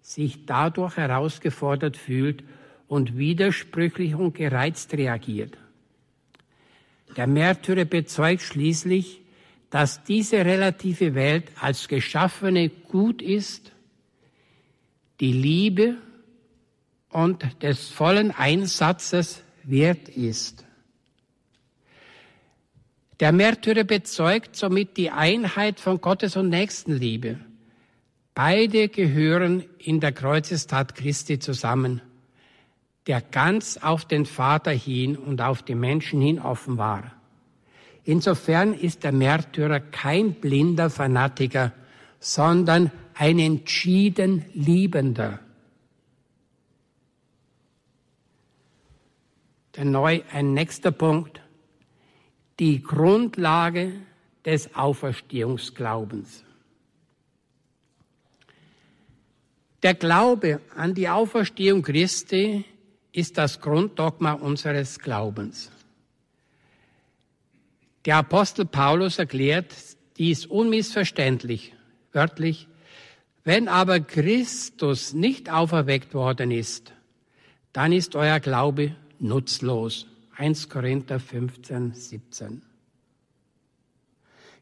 [0.00, 2.42] sich dadurch herausgefordert fühlt
[2.86, 5.58] und widersprüchlich und gereizt reagiert.
[7.16, 9.20] Der Märtyrer bezeugt schließlich,
[9.70, 13.72] dass diese relative Welt als geschaffene gut ist,
[15.20, 15.96] die Liebe
[17.10, 20.64] und des vollen Einsatzes wert ist.
[23.20, 27.38] Der Märtyrer bezeugt somit die Einheit von Gottes und Nächstenliebe.
[28.34, 32.00] Beide gehören in der Kreuzestat Christi zusammen,
[33.08, 37.12] der ganz auf den Vater hin und auf die Menschen hin offen war.
[38.04, 41.72] Insofern ist der Märtyrer kein blinder Fanatiker,
[42.20, 45.40] sondern ein entschieden Liebender.
[49.84, 51.40] Neu, ein nächster Punkt,
[52.58, 53.92] die Grundlage
[54.44, 56.44] des Auferstehungsglaubens.
[59.82, 62.64] Der Glaube an die Auferstehung Christi
[63.12, 65.70] ist das Grunddogma unseres Glaubens.
[68.04, 69.74] Der Apostel Paulus erklärt
[70.16, 71.74] dies unmissverständlich,
[72.12, 72.66] wörtlich,
[73.44, 76.92] wenn aber Christus nicht auferweckt worden ist,
[77.72, 80.06] dann ist euer Glaube nutzlos.
[80.36, 82.62] 1 Korinther 15, 17.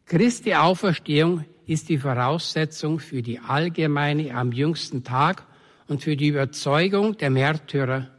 [0.07, 5.47] Christi Auferstehung ist die Voraussetzung für die allgemeine am jüngsten Tag
[5.89, 8.11] und für die Überzeugung der Märtyrer.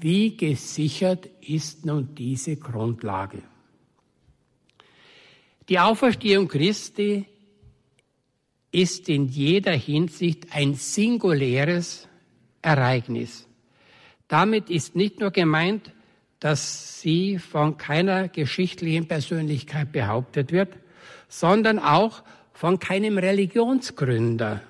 [0.00, 3.42] Wie gesichert ist nun diese Grundlage?
[5.68, 7.26] Die Auferstehung Christi
[8.72, 12.08] ist in jeder Hinsicht ein singuläres
[12.62, 13.46] Ereignis.
[14.30, 15.90] Damit ist nicht nur gemeint,
[16.38, 20.72] dass sie von keiner geschichtlichen Persönlichkeit behauptet wird,
[21.28, 24.62] sondern auch von keinem Religionsgründer.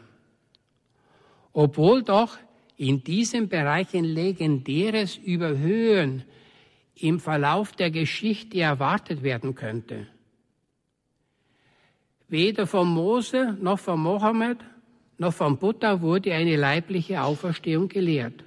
[1.52, 2.38] Obwohl doch
[2.78, 6.24] in diesem Bereich ein legendäres Überhöhen
[6.94, 10.06] im Verlauf der Geschichte erwartet werden könnte.
[12.28, 14.56] Weder von Mose noch von Mohammed
[15.18, 18.42] noch von Buddha wurde eine leibliche Auferstehung gelehrt.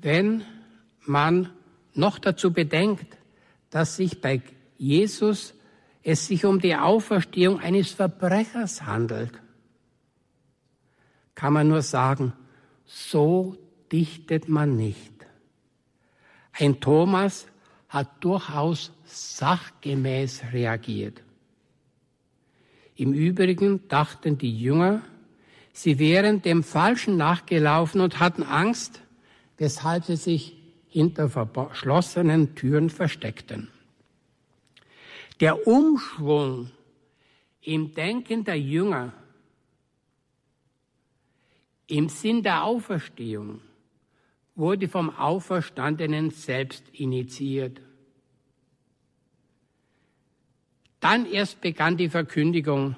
[0.00, 0.44] Wenn
[1.04, 1.50] man
[1.94, 3.16] noch dazu bedenkt,
[3.70, 4.42] dass sich bei
[4.78, 5.54] Jesus
[6.02, 9.32] es sich um die Auferstehung eines Verbrechers handelt,
[11.34, 12.32] kann man nur sagen,
[12.86, 13.56] so
[13.92, 15.12] dichtet man nicht.
[16.52, 17.46] Ein Thomas
[17.88, 21.22] hat durchaus sachgemäß reagiert.
[22.96, 25.02] Im Übrigen dachten die Jünger,
[25.72, 29.00] sie wären dem Falschen nachgelaufen und hatten Angst,
[29.60, 30.56] weshalb sie sich
[30.88, 33.68] hinter verschlossenen Türen versteckten.
[35.38, 36.70] Der Umschwung
[37.60, 39.12] im Denken der Jünger
[41.86, 43.60] im Sinn der Auferstehung
[44.54, 47.82] wurde vom Auferstandenen selbst initiiert.
[51.00, 52.96] Dann erst begann die Verkündigung,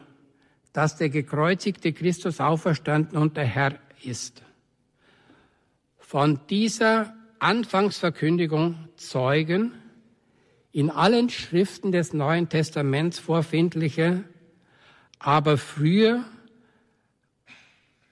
[0.73, 4.43] dass der gekreuzigte Christus auferstanden und der Herr ist.
[6.13, 9.73] Von dieser Anfangsverkündigung zeugen
[10.71, 14.23] in allen Schriften des Neuen Testaments vorfindliche,
[15.19, 16.23] aber früher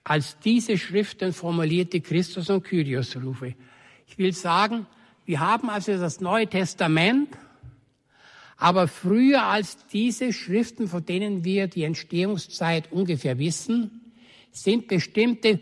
[0.02, 3.54] als diese Schriften formulierte Christus und Kyrios-Rufe.
[4.06, 4.86] Ich will sagen,
[5.26, 7.28] wir haben also das Neue Testament,
[8.56, 14.10] aber früher als diese Schriften, von denen wir die Entstehungszeit ungefähr wissen,
[14.52, 15.60] sind bestimmte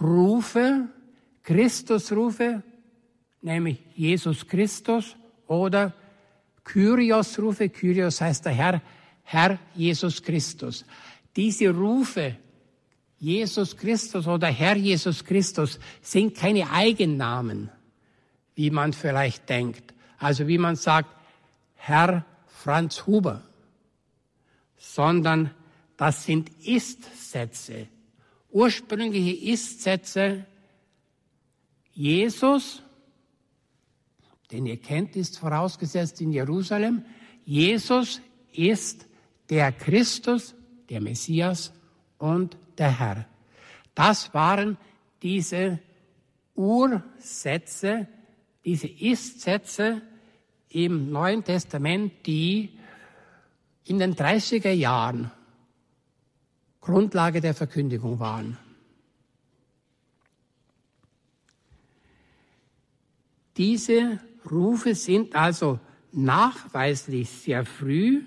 [0.00, 0.88] Rufe,
[1.42, 2.62] Christusrufe,
[3.42, 5.92] nämlich Jesus Christus oder
[6.64, 7.68] Kyrios-Rufe.
[7.68, 8.82] Kyrios heißt der Herr,
[9.22, 10.84] Herr Jesus Christus.
[11.36, 12.36] Diese Rufe,
[13.18, 17.70] Jesus Christus oder Herr Jesus Christus, sind keine Eigennamen,
[18.54, 19.94] wie man vielleicht denkt.
[20.18, 21.10] Also wie man sagt,
[21.76, 23.42] Herr Franz Huber,
[24.76, 25.50] sondern
[25.96, 27.88] das sind Ist-Sätze,
[28.54, 30.46] ursprüngliche Ist-Sätze,
[31.92, 32.82] Jesus,
[34.50, 37.04] den ihr kennt, ist vorausgesetzt in Jerusalem.
[37.44, 38.20] Jesus
[38.52, 39.06] ist
[39.50, 40.54] der Christus,
[40.88, 41.72] der Messias
[42.18, 43.26] und der Herr.
[43.94, 44.78] Das waren
[45.20, 45.80] diese
[46.54, 48.06] Ursätze,
[48.64, 50.00] diese Ist-Sätze
[50.68, 52.70] im Neuen Testament, die
[53.84, 55.30] in den 30er Jahren
[56.84, 58.58] Grundlage der Verkündigung waren.
[63.56, 64.20] Diese
[64.50, 65.80] Rufe sind also
[66.12, 68.22] nachweislich sehr früh.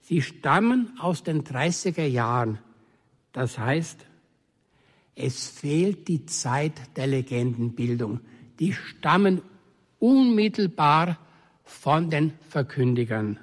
[0.00, 2.58] Sie stammen aus den 30er Jahren.
[3.32, 4.06] Das heißt,
[5.14, 8.20] es fehlt die Zeit der Legendenbildung.
[8.58, 9.42] Die stammen
[9.98, 11.18] unmittelbar
[11.62, 13.38] von den Verkündigern.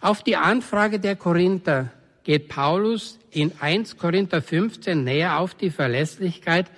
[0.00, 1.92] Auf die Anfrage der Korinther
[2.26, 6.68] geht Paulus in 1 Korinther 15 näher auf die Verlässlichkeit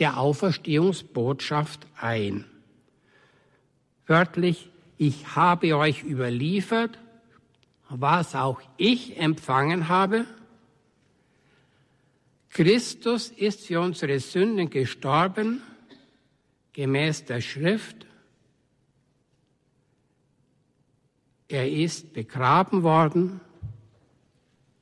[0.00, 2.44] der Auferstehungsbotschaft ein.
[4.08, 4.68] Wörtlich,
[4.98, 6.98] ich habe euch überliefert,
[7.88, 10.26] was auch ich empfangen habe.
[12.50, 15.62] Christus ist für unsere Sünden gestorben,
[16.72, 18.06] gemäß der Schrift.
[21.46, 23.40] Er ist begraben worden,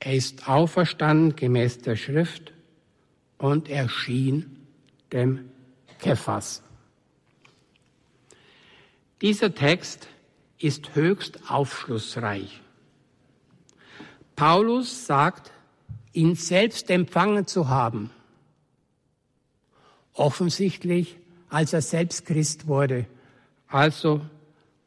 [0.05, 2.53] er ist auferstanden gemäß der Schrift
[3.39, 4.67] und erschien
[5.13, 5.51] dem
[5.99, 6.63] Kephas.
[9.23, 10.09] Dieser Text
[10.59, 12.61] ist höchst aufschlussreich.
[14.37, 15.51] Paulus sagt,
[16.13, 18.11] ihn selbst empfangen zu haben.
[20.13, 21.17] Offensichtlich,
[21.49, 23.07] als er selbst Christ wurde,
[23.69, 24.21] also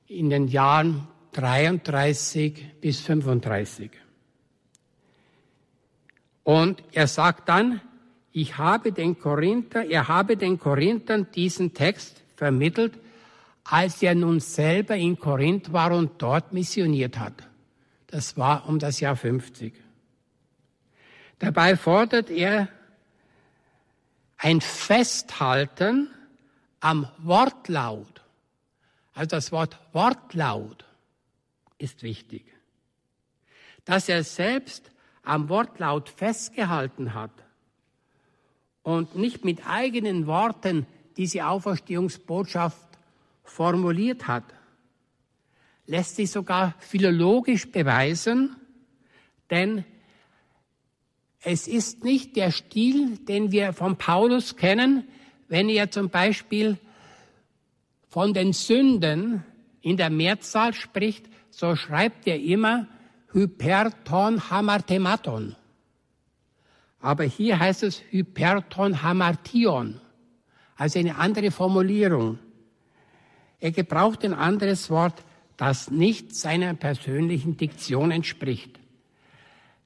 [0.07, 3.91] in den Jahren 33 bis 35.
[6.47, 7.81] Und er sagt dann,
[8.31, 12.93] ich habe den Korinther, er habe den Korinthern diesen Text vermittelt,
[13.65, 17.33] als er nun selber in Korinth war und dort missioniert hat.
[18.07, 19.73] Das war um das Jahr 50.
[21.39, 22.69] Dabei fordert er
[24.37, 26.09] ein Festhalten
[26.79, 28.21] am Wortlaut.
[29.13, 30.85] Also das Wort Wortlaut
[31.77, 32.45] ist wichtig.
[33.83, 34.91] Dass er selbst
[35.27, 37.31] am Wortlaut festgehalten hat
[38.81, 40.85] und nicht mit eigenen Worten
[41.17, 42.87] diese Auferstehungsbotschaft
[43.43, 44.45] formuliert hat,
[45.85, 48.55] lässt sich sogar philologisch beweisen,
[49.49, 49.83] denn
[51.41, 55.07] es ist nicht der Stil, den wir von Paulus kennen,
[55.49, 56.77] wenn er zum Beispiel
[58.07, 59.43] von den Sünden
[59.81, 62.87] in der Mehrzahl spricht, so schreibt er immer
[63.37, 65.55] Hyperton Hamartematon.
[66.99, 70.01] Aber hier heißt es Hyperton Hamartion,
[70.75, 72.39] also eine andere Formulierung.
[73.59, 75.23] Er gebraucht ein anderes Wort,
[75.55, 78.79] das nicht seiner persönlichen Diktion entspricht.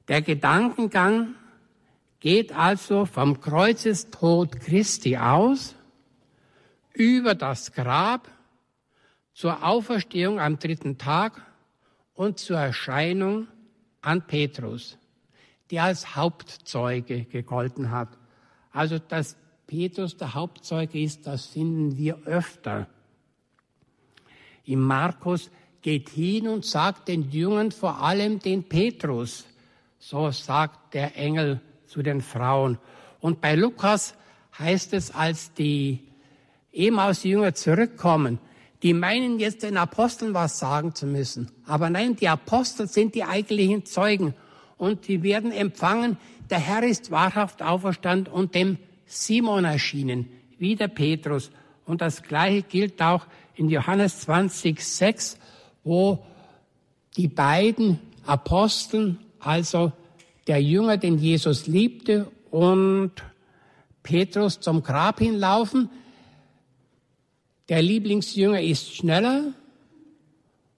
[0.08, 1.36] Der Gedankengang
[2.22, 5.76] geht also vom Kreuzestod Christi aus
[6.94, 8.30] über das Grab
[9.34, 11.51] zur Auferstehung am dritten Tag
[12.22, 13.48] und zur Erscheinung
[14.02, 14.96] an Petrus,
[15.72, 18.10] der als Hauptzeuge gegolten hat.
[18.72, 22.86] Also, dass Petrus der Hauptzeuge ist, das finden wir öfter.
[24.66, 25.50] Im Markus
[25.82, 29.48] geht hin und sagt den Jüngern vor allem den Petrus.
[29.98, 32.78] So sagt der Engel zu den Frauen.
[33.20, 34.14] Und bei Lukas
[34.60, 36.08] heißt es, als die
[36.72, 38.38] Emaus-Jünger zurückkommen,
[38.84, 41.52] die meinen jetzt den Aposteln was sagen zu müssen.
[41.66, 44.34] Aber nein, die Apostel sind die eigentlichen Zeugen
[44.78, 46.18] und die werden empfangen,
[46.50, 50.28] der Herr ist wahrhaft auferstanden und dem Simon erschienen,
[50.58, 51.52] wie der Petrus.
[51.86, 53.26] Und das Gleiche gilt auch
[53.56, 55.38] in Johannes 20, 6,
[55.84, 56.24] wo
[57.18, 59.92] die beiden Aposteln, also
[60.48, 63.12] der Jünger, den Jesus liebte, und
[64.04, 65.90] Petrus zum Grab hinlaufen.
[67.72, 69.54] Der Lieblingsjünger ist schneller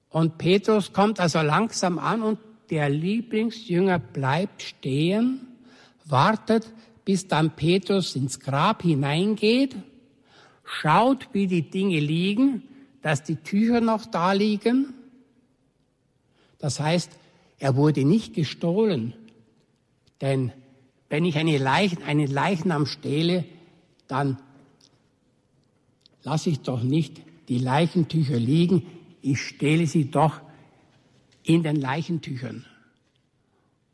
[0.10, 2.38] und Petrus kommt also langsam an und
[2.70, 5.48] der Lieblingsjünger bleibt stehen,
[6.06, 6.72] wartet,
[7.04, 9.76] bis dann Petrus ins Grab hineingeht,
[10.64, 12.62] schaut, wie die Dinge liegen,
[13.02, 14.94] dass die Tücher noch da liegen.
[16.60, 17.10] Das heißt,
[17.58, 19.16] er wurde nicht gestohlen,
[20.22, 20.52] denn
[21.10, 23.46] wenn ich eine Leichen, einen Leichnam stehle,
[24.08, 24.38] dann
[26.24, 28.84] lasse ich doch nicht die Leichentücher liegen,
[29.22, 30.42] ich stehle sie doch
[31.44, 32.66] in den Leichentüchern.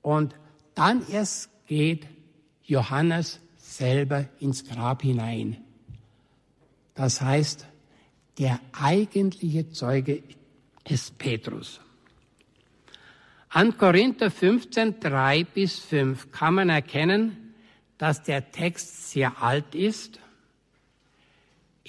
[0.01, 0.35] Und
[0.75, 2.07] dann erst geht
[2.63, 5.57] Johannes selber ins Grab hinein.
[6.95, 7.67] Das heißt,
[8.37, 10.23] der eigentliche Zeuge
[10.87, 11.81] ist Petrus.
[13.49, 17.53] An Korinther 15, 3 bis 5 kann man erkennen,
[17.97, 20.19] dass der Text sehr alt ist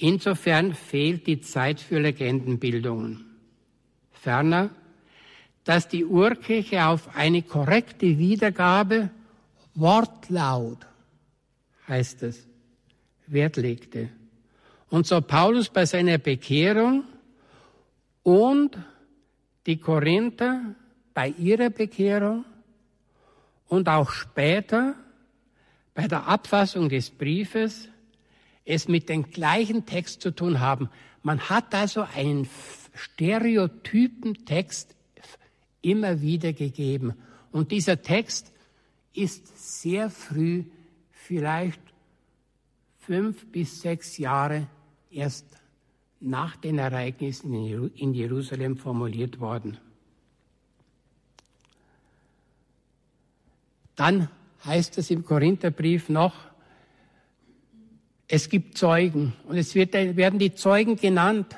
[0.03, 3.27] Insofern fehlt die Zeit für Legendenbildungen.
[4.13, 4.71] Ferner,
[5.65, 9.11] dass die Urkirche auf eine korrekte Wiedergabe
[9.75, 10.79] Wortlaut,
[11.87, 12.47] heißt es,
[13.27, 14.09] Wert legte.
[14.89, 17.05] Und so Paulus bei seiner Bekehrung
[18.23, 18.79] und
[19.67, 20.75] die Korinther
[21.13, 22.47] bei ihrer Bekehrung
[23.69, 24.95] und auch später
[25.95, 27.91] bei der Abfassung des Briefes
[28.71, 30.89] es mit dem gleichen Text zu tun haben.
[31.23, 32.49] Man hat also einen
[32.95, 34.95] stereotypen Text
[35.83, 37.15] immer wieder gegeben.
[37.51, 38.53] Und dieser Text
[39.13, 40.65] ist sehr früh,
[41.11, 41.81] vielleicht
[43.01, 44.69] fünf bis sechs Jahre
[45.11, 45.47] erst
[46.21, 49.79] nach den Ereignissen in Jerusalem formuliert worden.
[53.97, 54.29] Dann
[54.65, 56.50] heißt es im Korintherbrief noch,
[58.33, 61.57] es gibt Zeugen und es wird, werden die Zeugen genannt,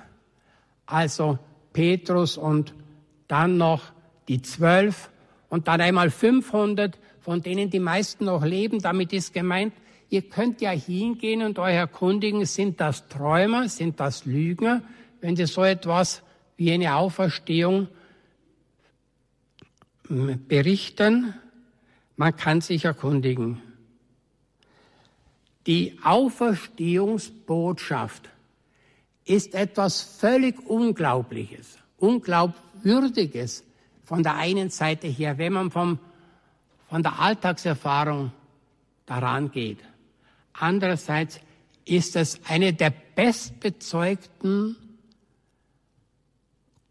[0.86, 1.38] also
[1.74, 2.74] Petrus und
[3.28, 3.92] dann noch
[4.26, 5.10] die zwölf
[5.50, 8.78] und dann einmal 500, von denen die meisten noch leben.
[8.78, 9.74] Damit ist gemeint,
[10.08, 14.80] ihr könnt ja hingehen und euch erkundigen, sind das Träumer, sind das Lügner,
[15.20, 16.22] wenn sie so etwas
[16.56, 17.88] wie eine Auferstehung
[20.08, 21.34] berichten.
[22.16, 23.60] Man kann sich erkundigen.
[25.66, 28.32] Die Auferstehungsbotschaft,
[29.24, 33.64] ist etwas völlig Unglaubliches, Unglaubwürdiges
[34.04, 35.98] von der einen Seite her, wenn man vom,
[36.88, 38.32] von der Alltagserfahrung
[39.06, 39.78] daran geht.
[40.52, 41.40] Andererseits
[41.84, 44.76] ist es eine der bestbezeugten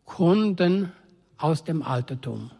[0.06, 0.92] Kunden
[1.38, 2.52] aus dem Altertum.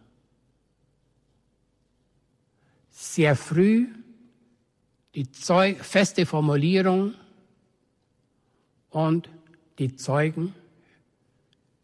[2.90, 3.88] Sehr früh
[5.16, 7.16] die feste Formulierung
[8.90, 9.30] und
[9.80, 10.56] die Zeugen,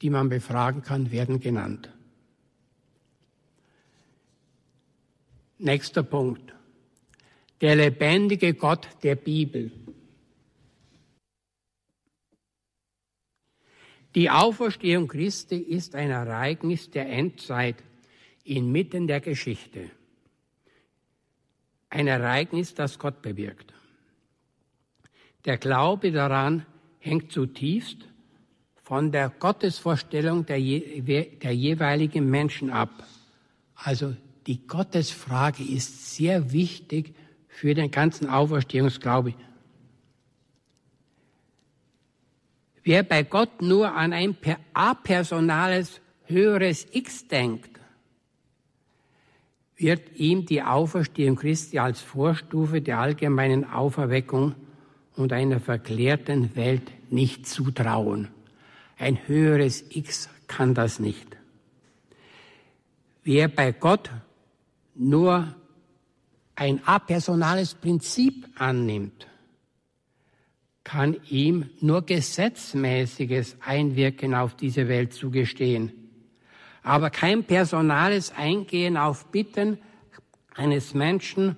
[0.02, 1.90] die man befragen kann, werden genannt.
[5.58, 6.54] Nächster Punkt.
[7.62, 9.72] Der lebendige Gott der Bibel.
[14.14, 17.84] Die Auferstehung Christi ist ein Ereignis der Endzeit
[18.44, 19.92] inmitten der Geschichte.
[21.98, 23.74] Ein Ereignis, das Gott bewirkt.
[25.46, 26.64] Der Glaube daran
[27.00, 27.98] hängt zutiefst
[28.84, 32.92] von der Gottesvorstellung der, je, der jeweiligen Menschen ab.
[33.74, 37.16] Also die Gottesfrage ist sehr wichtig
[37.48, 39.34] für den ganzen Auferstehungsglaube.
[42.84, 44.38] Wer bei Gott nur an ein
[44.76, 47.77] apersonales höheres X denkt,
[49.78, 54.56] wird ihm die Auferstehung Christi als Vorstufe der allgemeinen Auferweckung
[55.16, 58.30] und einer verklärten Welt nicht zutrauen.
[58.98, 61.38] Ein höheres X kann das nicht.
[63.24, 64.10] Wer bei Gott
[64.96, 65.56] nur
[66.56, 69.28] ein apersonales Prinzip annimmt,
[70.84, 75.92] kann ihm nur gesetzmäßiges Einwirken auf diese Welt zugestehen,
[76.88, 79.78] aber kein personales Eingehen auf Bitten
[80.56, 81.58] eines Menschen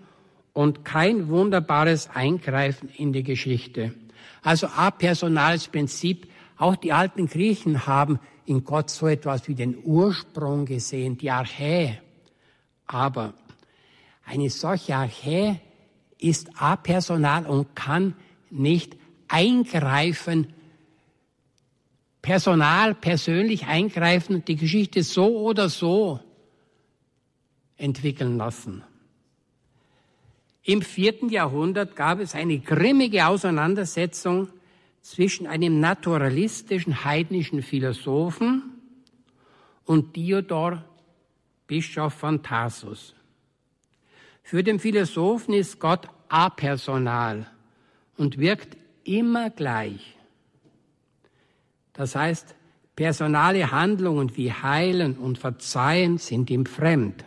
[0.54, 3.94] und kein wunderbares Eingreifen in die Geschichte.
[4.42, 6.28] Also apersonales Prinzip,
[6.58, 12.00] auch die alten Griechen haben in Gott so etwas wie den Ursprung gesehen, die Archä.
[12.88, 13.36] Aber
[14.26, 15.60] eine solche Archä
[16.18, 18.16] ist apersonal und kann
[18.50, 20.48] nicht eingreifen,
[22.22, 26.20] Personal persönlich eingreifen und die Geschichte so oder so
[27.78, 28.84] entwickeln lassen.
[30.64, 34.50] Im vierten Jahrhundert gab es eine grimmige Auseinandersetzung
[35.02, 38.64] zwischen einem naturalistischen heidnischen Philosophen
[39.86, 40.84] und Diodor,
[41.66, 43.16] Bischof von Tarsus.
[44.44, 47.48] Für den Philosophen ist Gott apersonal
[48.18, 50.19] und wirkt immer gleich.
[52.00, 52.56] Das heißt,
[52.96, 57.26] personale Handlungen wie Heilen und Verzeihen sind ihm fremd.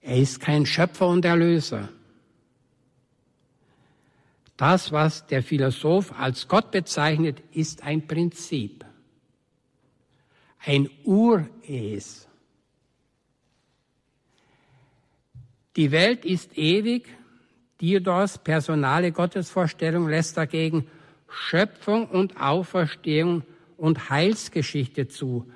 [0.00, 1.88] Er ist kein Schöpfer und Erlöser.
[4.56, 8.84] Das, was der Philosoph als Gott bezeichnet, ist ein Prinzip,
[10.64, 12.28] ein Ur-Es.
[15.74, 17.08] Die Welt ist ewig
[17.80, 20.86] Diodors personale Gottesvorstellung lässt dagegen
[21.34, 23.42] Schöpfung und Auferstehung
[23.76, 25.50] und Heilsgeschichte zu.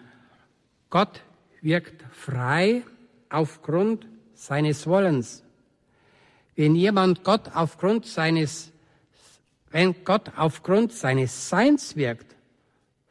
[0.91, 1.23] Gott
[1.61, 2.83] wirkt frei
[3.29, 5.43] aufgrund seines Wollens.
[6.57, 8.73] Wenn jemand Gott aufgrund seines,
[9.71, 12.35] wenn Gott aufgrund seines Seins wirkt,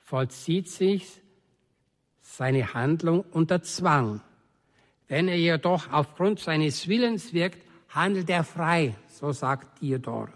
[0.04, 1.22] vollzieht sich
[2.22, 4.22] seine Handlung unter Zwang.
[5.08, 7.60] Wenn er jedoch aufgrund seines Willens wirkt,
[7.90, 10.30] handelt er frei, so sagt Diodor.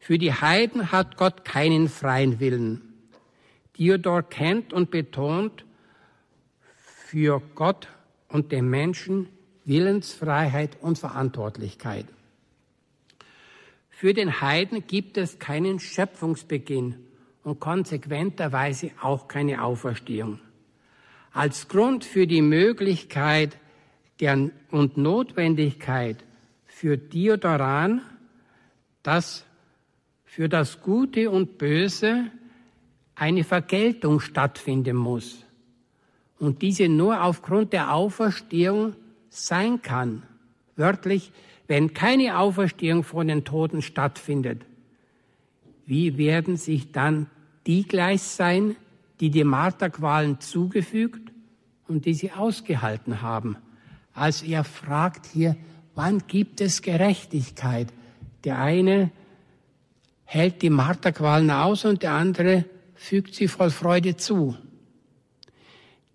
[0.00, 2.80] Für die Heiden hat Gott keinen freien Willen.
[3.76, 5.64] Diodor kennt und betont
[7.06, 7.86] für Gott
[8.28, 9.28] und den Menschen
[9.66, 12.06] Willensfreiheit und Verantwortlichkeit.
[13.90, 16.96] Für den Heiden gibt es keinen Schöpfungsbeginn
[17.44, 20.40] und konsequenterweise auch keine Auferstehung.
[21.32, 23.58] Als Grund für die Möglichkeit
[24.18, 26.24] der und Notwendigkeit
[26.66, 28.00] für Diodoran,
[29.02, 29.44] dass
[30.30, 32.26] für das Gute und Böse
[33.16, 35.44] eine Vergeltung stattfinden muss
[36.38, 38.94] und diese nur aufgrund der Auferstehung
[39.28, 40.22] sein kann.
[40.76, 41.32] Wörtlich,
[41.66, 44.62] wenn keine Auferstehung von den Toten stattfindet,
[45.84, 47.26] wie werden sich dann
[47.66, 48.76] die gleich sein,
[49.18, 51.32] die die Marterqualen zugefügt
[51.88, 53.56] und die sie ausgehalten haben?
[54.14, 55.56] Also er fragt hier,
[55.96, 57.92] Wann gibt es Gerechtigkeit?
[58.44, 59.10] Der eine
[60.32, 62.64] hält die Marterqualen aus und der andere
[62.94, 64.56] fügt sie voll Freude zu.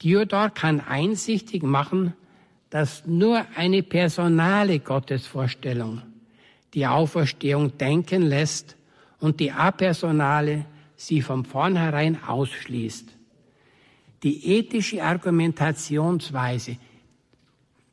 [0.01, 2.13] Diodor kann einsichtig machen,
[2.69, 6.01] dass nur eine personale Gottesvorstellung
[6.73, 8.77] die Auferstehung denken lässt
[9.19, 10.63] und die apersonale
[10.95, 13.09] sie von vornherein ausschließt.
[14.23, 16.77] Die ethische Argumentationsweise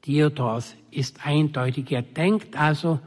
[0.07, 1.91] Diodos ist eindeutig.
[1.91, 3.01] Er denkt also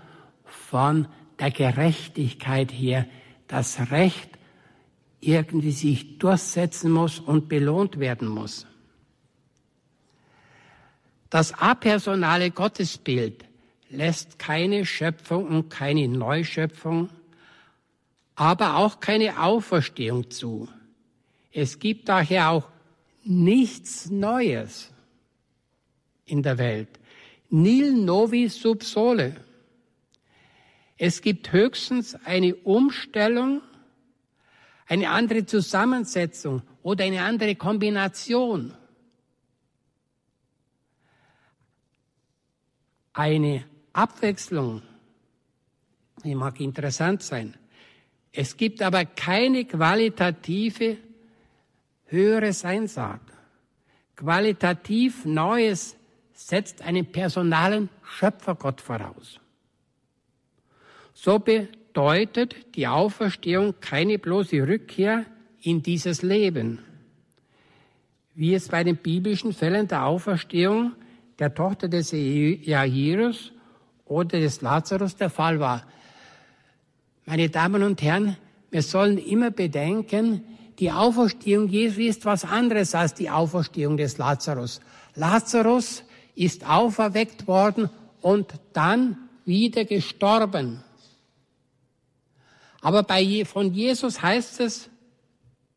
[0.44, 1.08] von
[1.40, 3.06] der Gerechtigkeit her,
[3.48, 4.30] das Recht
[5.20, 8.68] irgendwie sich durchsetzen muss und belohnt werden muss.
[11.30, 13.44] Das apersonale Gottesbild
[13.90, 17.10] lässt keine Schöpfung und keine Neuschöpfung,
[18.36, 20.70] aber auch keine Auferstehung zu.
[21.52, 22.70] Es gibt daher auch
[23.24, 24.92] nichts Neues
[26.26, 26.90] in der Welt.
[27.50, 29.36] Nil novi sub sole.
[30.98, 33.62] Es gibt höchstens eine Umstellung,
[34.88, 38.74] eine andere Zusammensetzung oder eine andere Kombination.
[43.14, 44.82] Eine Abwechslung,
[46.24, 47.56] die mag interessant sein.
[48.32, 50.98] Es gibt aber keine qualitative
[52.06, 53.22] höhere Seinsart.
[54.16, 55.96] Qualitativ Neues
[56.34, 59.40] setzt einen personalen Schöpfergott voraus.
[61.18, 65.26] So bedeutet die Auferstehung keine bloße Rückkehr
[65.62, 66.80] in dieses Leben,
[68.36, 70.92] wie es bei den biblischen Fällen der Auferstehung
[71.40, 73.54] der Tochter des Jairus
[74.04, 75.88] oder des Lazarus der Fall war.
[77.26, 78.36] Meine Damen und Herren,
[78.70, 80.44] wir sollen immer bedenken,
[80.80, 84.82] die Auferstehung Jesu ist was anderes als die Auferstehung des Lazarus.
[85.16, 86.04] Lazarus
[86.36, 87.90] ist auferweckt worden
[88.22, 90.84] und dann wieder gestorben.
[92.86, 94.92] Aber bei, von Jesus heißt es,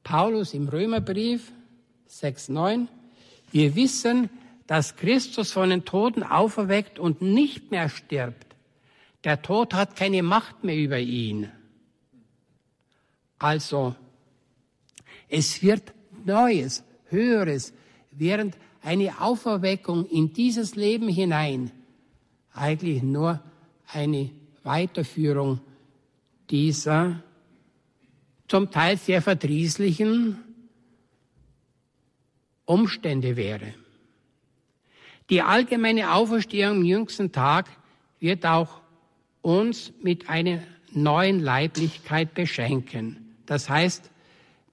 [0.02, 1.50] Paulus im Römerbrief
[2.10, 2.86] 6.9,
[3.50, 4.28] wir wissen,
[4.66, 8.54] dass Christus von den Toten auferweckt und nicht mehr stirbt.
[9.24, 11.50] Der Tod hat keine Macht mehr über ihn.
[13.38, 13.94] Also,
[15.30, 15.94] es wird
[16.26, 17.72] Neues, Höheres,
[18.10, 21.70] während eine Auferweckung in dieses Leben hinein
[22.52, 23.42] eigentlich nur
[23.94, 24.30] eine
[24.62, 25.62] Weiterführung
[26.50, 27.22] dieser
[28.46, 30.38] zum Teil sehr verdrießlichen
[32.64, 33.74] Umstände wäre.
[35.30, 37.66] Die allgemeine Auferstehung am jüngsten Tag
[38.20, 38.80] wird auch
[39.42, 40.60] uns mit einer
[40.92, 43.34] neuen Leiblichkeit beschenken.
[43.46, 44.10] Das heißt,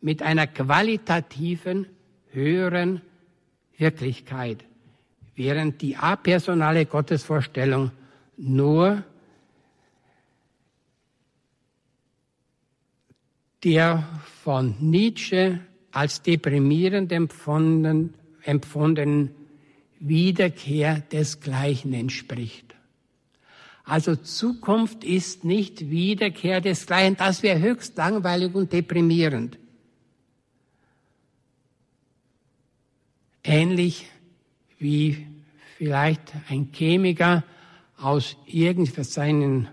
[0.01, 1.88] mit einer qualitativen,
[2.32, 3.01] höheren
[3.78, 4.63] Wirklichkeit,
[5.36, 7.91] während die apersonale Gottesvorstellung
[8.38, 9.03] nur
[13.66, 14.07] der
[14.43, 15.59] von Nietzsche
[15.91, 18.13] als deprimierend empfundenen,
[18.43, 19.32] empfundenen
[19.99, 22.76] Wiederkehr desgleichen entspricht.
[23.84, 27.18] Also Zukunft ist nicht Wiederkehr desgleichen.
[27.18, 29.57] Das wäre höchst langweilig und deprimierend.
[33.43, 34.07] Ähnlich
[34.78, 35.26] wie
[35.78, 37.43] vielleicht ein Chemiker
[37.97, 39.70] aus irgendeinen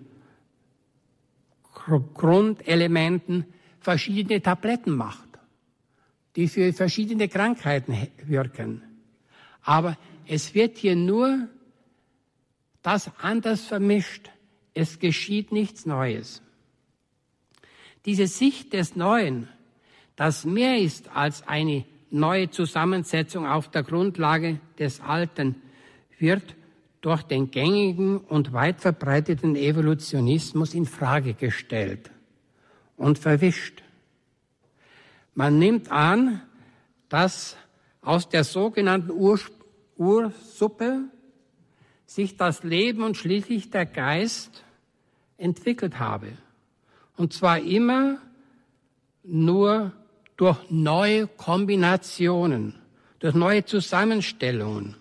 [2.14, 3.44] Grundelementen
[3.82, 5.28] verschiedene Tabletten macht,
[6.36, 8.82] die für verschiedene Krankheiten wirken.
[9.62, 11.48] Aber es wird hier nur
[12.82, 14.30] das anders vermischt.
[14.74, 16.42] Es geschieht nichts Neues.
[18.06, 19.48] Diese Sicht des Neuen,
[20.16, 25.56] das mehr ist als eine neue Zusammensetzung auf der Grundlage des Alten,
[26.18, 26.54] wird
[27.00, 32.11] durch den gängigen und weit verbreiteten Evolutionismus in Frage gestellt
[32.96, 33.82] und verwischt.
[35.34, 36.42] Man nimmt an,
[37.08, 37.56] dass
[38.02, 39.62] aus der sogenannten Ursprung
[40.02, 41.04] Ursuppe
[42.06, 44.64] sich das Leben und schließlich der Geist
[45.38, 46.32] entwickelt habe.
[47.16, 48.18] Und zwar immer
[49.22, 49.92] nur
[50.36, 52.74] durch neue Kombinationen,
[53.20, 54.96] durch neue Zusammenstellungen.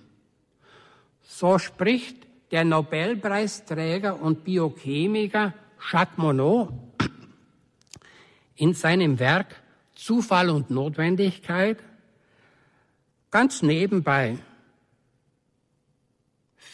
[1.23, 2.17] So spricht
[2.51, 5.53] der Nobelpreisträger und Biochemiker
[5.91, 6.69] Jacques Monod
[8.61, 9.55] in seinem Werk
[9.95, 11.79] Zufall und Notwendigkeit
[13.31, 14.37] ganz nebenbei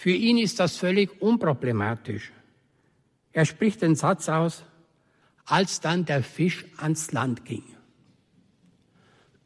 [0.07, 2.31] für ihn ist das völlig unproblematisch.
[3.31, 4.63] Er spricht den Satz aus,
[5.45, 7.63] als dann der Fisch ans Land ging.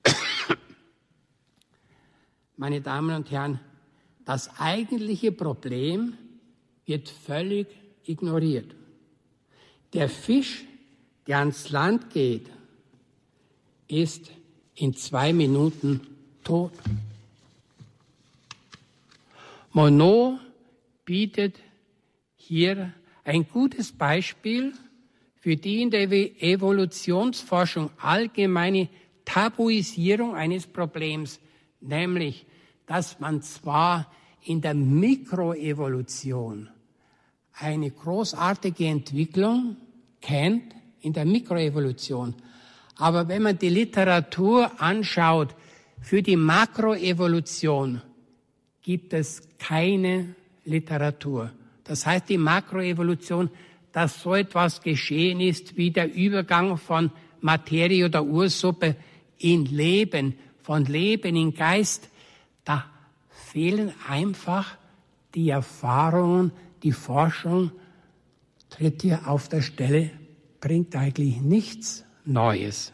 [2.57, 3.59] Meine Damen und Herren,
[4.25, 6.17] das eigentliche Problem
[6.85, 7.67] wird völlig
[8.03, 8.75] ignoriert.
[9.93, 10.65] Der Fisch,
[11.27, 12.49] der ans Land geht,
[13.87, 14.31] ist
[14.75, 16.01] in zwei Minuten
[16.43, 16.71] tot.
[19.71, 20.39] Monod
[21.05, 21.59] bietet
[22.35, 22.93] hier
[23.23, 24.73] ein gutes Beispiel
[25.35, 28.89] für die in der Evolutionsforschung allgemeine
[29.25, 31.39] Tabuisierung eines Problems,
[31.79, 32.45] nämlich,
[32.85, 34.11] dass man zwar
[34.43, 36.69] in der Mikroevolution
[37.53, 39.77] eine großartige Entwicklung
[40.21, 42.35] kennt, in der Mikroevolution,
[42.97, 45.55] aber wenn man die Literatur anschaut
[46.01, 48.01] für die Makroevolution,
[48.81, 50.35] gibt es keine
[50.65, 51.51] Literatur.
[51.83, 53.49] Das heißt, die Makroevolution
[53.91, 58.95] dass so etwas geschehen ist wie der Übergang von Materie oder Ursuppe
[59.37, 62.09] in Leben, von Leben in Geist,
[62.63, 62.85] da
[63.29, 64.77] fehlen einfach
[65.35, 66.51] die Erfahrungen,
[66.83, 67.71] die Forschung
[68.69, 70.11] tritt hier auf der Stelle,
[70.61, 72.93] bringt eigentlich nichts Neues.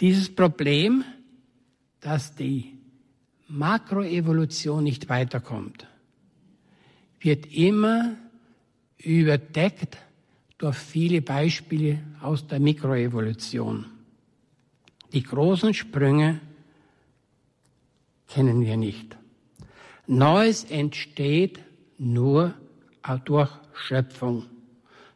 [0.00, 1.04] Dieses Problem,
[2.00, 2.78] dass die
[3.48, 5.86] Makroevolution nicht weiterkommt,
[7.20, 8.16] wird immer
[8.98, 9.98] überdeckt
[10.58, 13.86] durch viele Beispiele aus der Mikroevolution.
[15.12, 16.40] Die großen Sprünge
[18.28, 19.16] kennen wir nicht.
[20.06, 21.60] Neues entsteht
[21.98, 22.54] nur
[23.24, 24.46] durch Schöpfung,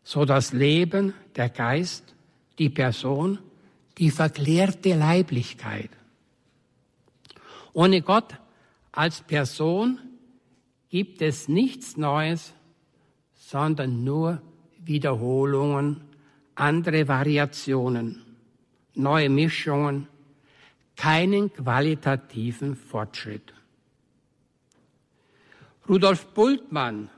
[0.03, 2.15] so das Leben, der Geist,
[2.59, 3.39] die Person,
[3.99, 5.91] die verklärte Leiblichkeit.
[7.73, 8.39] Ohne Gott
[8.93, 9.99] als Person
[10.89, 12.55] gibt es nichts Neues,
[13.35, 14.41] sondern nur
[14.79, 16.01] Wiederholungen,
[16.55, 18.25] andere Variationen,
[18.95, 20.09] neue Mischungen,
[20.97, 23.53] keinen qualitativen Fortschritt.
[25.89, 27.11] Rudolf Bultmann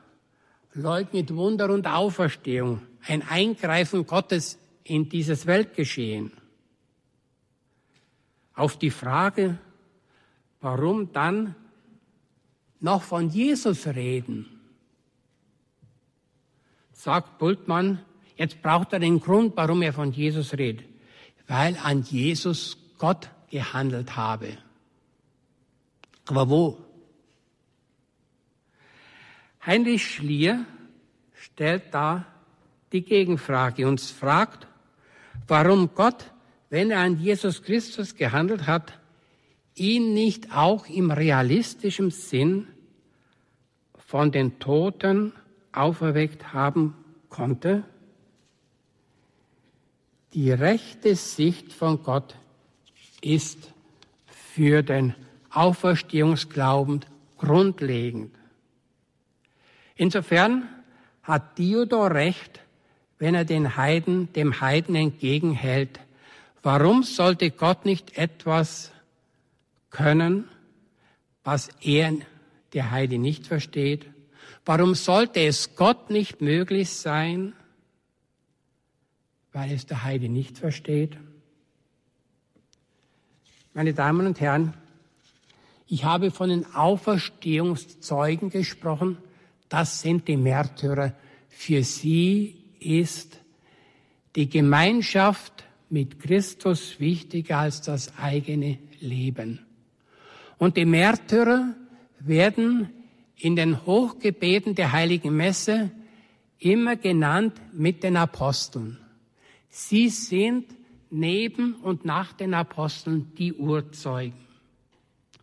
[0.75, 6.33] leugnet Wunder und Auferstehung, ein Eingreifen Gottes in dieses Weltgeschehen.
[8.55, 9.59] Auf die Frage,
[10.61, 11.55] warum dann
[12.81, 14.47] noch von Jesus reden,
[16.93, 18.01] sagt Bultmann,
[18.37, 20.87] jetzt braucht er den Grund, warum er von Jesus redet.
[21.47, 24.59] Weil an Jesus Gott gehandelt habe.
[26.27, 26.88] Aber wo?
[29.65, 30.65] Heinrich Schlier
[31.35, 32.27] stellt da
[32.93, 34.67] die Gegenfrage und fragt,
[35.47, 36.33] warum Gott,
[36.71, 38.99] wenn er an Jesus Christus gehandelt hat,
[39.75, 42.67] ihn nicht auch im realistischen Sinn
[43.97, 45.33] von den Toten
[45.73, 46.95] auferweckt haben
[47.29, 47.85] konnte?
[50.35, 52.37] Die rechte Sicht von Gott
[53.23, 53.73] ist
[54.27, 55.15] für den
[55.51, 57.05] Auferstehungsglauben
[57.39, 58.38] grundlegend.
[59.99, 60.69] Insofern
[61.25, 62.61] hat Diodor recht,
[63.19, 65.99] wenn er den Heiden, dem Heiden entgegenhält.
[66.63, 68.93] Warum sollte Gott nicht etwas
[69.91, 70.49] können,
[71.43, 72.15] was er,
[72.73, 74.07] der Heide, nicht versteht?
[74.65, 77.55] Warum sollte es Gott nicht möglich sein,
[79.53, 81.17] weil es der Heide nicht versteht?
[83.75, 84.75] Meine Damen und Herren,
[85.89, 89.19] ich habe von den Auferstehungszeugen gesprochen.
[89.69, 91.15] Das sind die Märtyrer.
[91.49, 93.41] Für sie ist
[94.37, 99.61] die Gemeinschaft mit Christus wichtiger als das eigene Leben.
[100.59, 101.75] Und die Märtyrer
[102.21, 102.91] werden
[103.37, 105.91] in den Hochgebeten der heiligen Messe
[106.59, 108.99] immer genannt mit den Aposteln.
[109.69, 110.67] Sie sind
[111.11, 114.47] neben und nach den Aposteln die Urzeugen.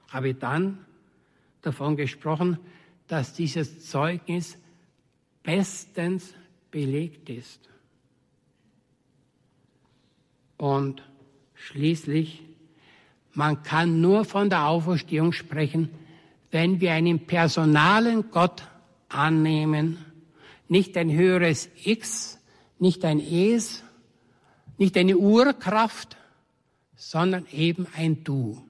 [0.10, 0.86] Habe dann
[1.62, 2.60] davon gesprochen,
[3.08, 4.58] dass dieses Zeugnis
[5.44, 6.34] bestens
[6.72, 7.60] belegt ist.
[10.58, 11.04] Und
[11.54, 12.46] schließlich
[13.36, 15.90] man kann nur von der Auferstehung sprechen,
[16.52, 18.64] wenn wir einen personalen Gott
[19.10, 19.98] annehmen,
[20.70, 22.40] nicht ein höheres X,
[22.80, 23.84] nicht ein Es,
[24.78, 26.16] nicht eine Urkraft,
[26.96, 28.66] sondern eben ein Du.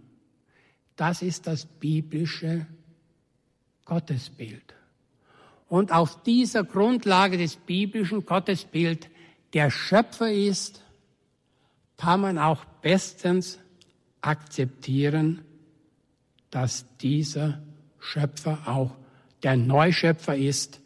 [0.96, 2.66] Das ist das biblische
[3.86, 4.74] Gottesbild.
[5.68, 9.10] Und auf dieser Grundlage des biblischen Gottesbild,
[9.54, 10.84] der Schöpfer ist,
[11.98, 13.60] kann man auch bestens
[14.22, 15.42] akzeptieren,
[16.50, 17.62] dass dieser
[18.00, 18.96] Schöpfer auch
[19.44, 20.82] der Neuschöpfer ist,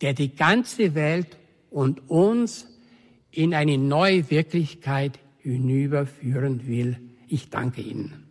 [0.00, 1.36] der die ganze Welt
[1.70, 2.66] und uns
[3.30, 6.98] in eine neue Wirklichkeit hinüberführen will.
[7.28, 8.27] Ich danke Ihnen.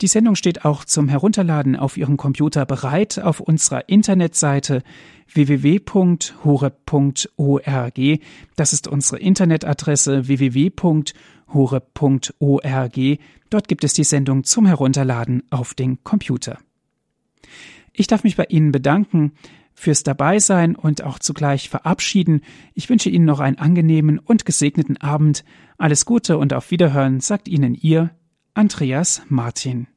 [0.00, 4.82] Die Sendung steht auch zum Herunterladen auf Ihrem Computer bereit auf unserer Internetseite
[5.32, 6.20] www.hore.org.
[8.56, 10.26] Das ist unsere Internetadresse
[11.46, 13.18] www.hore.org.
[13.50, 16.58] Dort gibt es die Sendung zum Herunterladen auf den Computer.
[17.92, 19.32] Ich darf mich bei Ihnen bedanken
[19.74, 22.42] fürs Dabeisein und auch zugleich verabschieden.
[22.74, 25.44] Ich wünsche Ihnen noch einen angenehmen und gesegneten Abend.
[25.78, 28.10] Alles Gute und auf Wiederhören sagt Ihnen Ihr
[28.54, 29.88] Andreas Martin.